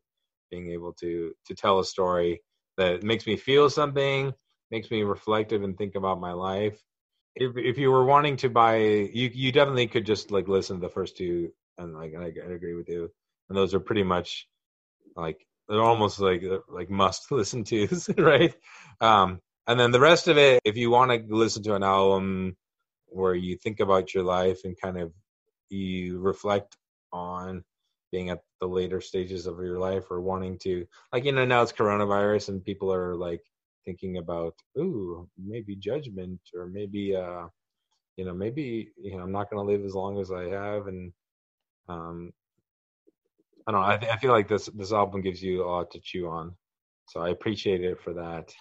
being 0.51 0.71
able 0.71 0.93
to 0.93 1.33
to 1.47 1.55
tell 1.55 1.79
a 1.79 1.85
story 1.85 2.41
that 2.77 3.03
makes 3.03 3.25
me 3.27 3.35
feel 3.37 3.69
something 3.69 4.33
makes 4.71 4.91
me 4.91 5.03
reflective 5.03 5.63
and 5.63 5.77
think 5.77 5.95
about 5.95 6.19
my 6.19 6.33
life. 6.33 6.81
If 7.35 7.53
if 7.57 7.77
you 7.77 7.91
were 7.91 8.05
wanting 8.05 8.37
to 8.37 8.49
buy 8.49 8.77
you 8.77 9.29
you 9.33 9.51
definitely 9.51 9.87
could 9.87 10.05
just 10.05 10.31
like 10.31 10.47
listen 10.47 10.77
to 10.77 10.81
the 10.81 10.93
first 10.93 11.17
two 11.17 11.51
and 11.77 11.93
like 11.93 12.13
I, 12.17 12.25
I 12.25 12.51
agree 12.53 12.75
with 12.75 12.89
you. 12.89 13.09
And 13.49 13.57
those 13.57 13.73
are 13.73 13.79
pretty 13.79 14.03
much 14.03 14.47
like 15.15 15.45
they're 15.69 15.81
almost 15.81 16.19
like 16.19 16.43
like 16.69 16.89
must 16.89 17.31
listen 17.31 17.63
to 17.65 17.87
right? 18.17 18.55
Um 19.01 19.39
and 19.67 19.79
then 19.79 19.91
the 19.91 19.99
rest 19.99 20.27
of 20.27 20.37
it 20.37 20.61
if 20.65 20.77
you 20.77 20.89
want 20.89 21.11
to 21.11 21.35
listen 21.35 21.63
to 21.63 21.75
an 21.75 21.83
album 21.83 22.55
where 23.07 23.35
you 23.35 23.55
think 23.57 23.79
about 23.79 24.13
your 24.13 24.23
life 24.23 24.61
and 24.63 24.79
kind 24.79 24.99
of 24.99 25.11
you 25.69 26.19
reflect 26.19 26.77
on 27.11 27.63
being 28.11 28.29
at 28.29 28.39
the 28.61 28.67
later 28.67 29.01
stages 29.01 29.47
of 29.47 29.59
your 29.59 29.79
life 29.79 30.05
or 30.09 30.21
wanting 30.21 30.57
to 30.59 30.85
like 31.11 31.25
you 31.25 31.31
know 31.31 31.45
now 31.45 31.61
it's 31.61 31.71
coronavirus 31.73 32.49
and 32.49 32.63
people 32.63 32.93
are 32.93 33.15
like 33.15 33.41
thinking 33.85 34.17
about 34.17 34.53
ooh 34.77 35.27
maybe 35.37 35.75
judgment 35.75 36.39
or 36.55 36.67
maybe 36.67 37.15
uh 37.15 37.45
you 38.15 38.25
know 38.25 38.33
maybe 38.33 38.91
you 38.97 39.15
know 39.15 39.23
i'm 39.23 39.31
not 39.31 39.49
going 39.49 39.65
to 39.65 39.71
live 39.71 39.85
as 39.85 39.93
long 39.93 40.19
as 40.19 40.31
i 40.31 40.43
have 40.45 40.87
and 40.87 41.11
um 41.89 42.31
i 43.67 43.71
don't 43.71 43.81
know 43.81 43.87
I, 43.87 43.97
th- 43.97 44.11
I 44.11 44.17
feel 44.17 44.31
like 44.31 44.47
this 44.47 44.69
this 44.73 44.93
album 44.93 45.21
gives 45.21 45.41
you 45.41 45.63
a 45.63 45.67
lot 45.67 45.91
to 45.91 45.99
chew 45.99 46.27
on 46.27 46.55
so 47.07 47.21
i 47.21 47.29
appreciate 47.29 47.83
it 47.83 47.99
for 47.99 48.13
that 48.13 48.53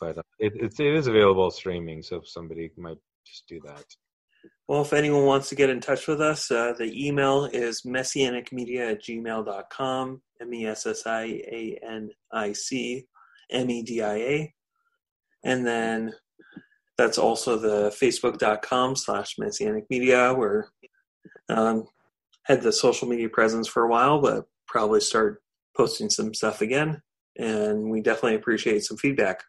but 0.00 0.18
uh, 0.18 0.22
it, 0.38 0.52
it's 0.56 0.80
it 0.80 0.94
is 0.94 1.06
available 1.06 1.50
streaming 1.50 2.02
so 2.02 2.16
if 2.16 2.28
somebody 2.28 2.70
might 2.76 2.98
just 3.24 3.46
do 3.48 3.60
that 3.64 3.84
well 4.68 4.82
if 4.82 4.92
anyone 4.92 5.24
wants 5.24 5.48
to 5.48 5.54
get 5.54 5.70
in 5.70 5.80
touch 5.80 6.06
with 6.06 6.20
us 6.20 6.50
uh, 6.50 6.72
the 6.78 7.06
email 7.06 7.46
is 7.46 7.82
messianicmedia 7.82 8.92
at 8.92 9.02
gmail.com 9.02 10.20
m-e-s-s-i-a-n-i-c 10.40 10.96
M-E-D-I-A. 13.52 14.54
And 15.44 15.66
then 15.66 16.12
that's 16.96 17.18
also 17.18 17.58
the 17.58 17.94
facebook.com 18.00 18.96
slash 18.96 19.38
messianic 19.38 19.84
media 19.90 20.32
where 20.34 20.68
um, 21.48 21.86
had 22.44 22.62
the 22.62 22.72
social 22.72 23.08
media 23.08 23.28
presence 23.28 23.68
for 23.68 23.84
a 23.84 23.88
while, 23.88 24.20
but 24.20 24.46
probably 24.66 25.00
start 25.00 25.42
posting 25.76 26.10
some 26.10 26.34
stuff 26.34 26.60
again. 26.60 27.02
And 27.38 27.90
we 27.90 28.00
definitely 28.00 28.36
appreciate 28.36 28.84
some 28.84 28.96
feedback. 28.96 29.42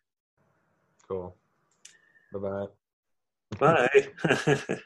Cool. 1.07 1.35
Bye-bye. 2.33 2.67
Bye. 3.59 4.07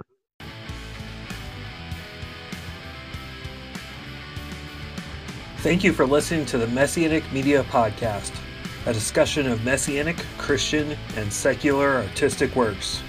Thank 5.59 5.83
you 5.83 5.91
for 5.91 6.05
listening 6.05 6.45
to 6.47 6.57
the 6.57 6.67
Messianic 6.67 7.29
Media 7.33 7.63
Podcast, 7.63 8.31
a 8.85 8.93
discussion 8.93 9.47
of 9.47 9.65
Messianic, 9.65 10.17
Christian, 10.37 10.95
and 11.15 11.33
secular 11.33 11.97
artistic 11.97 12.55
works. 12.55 13.01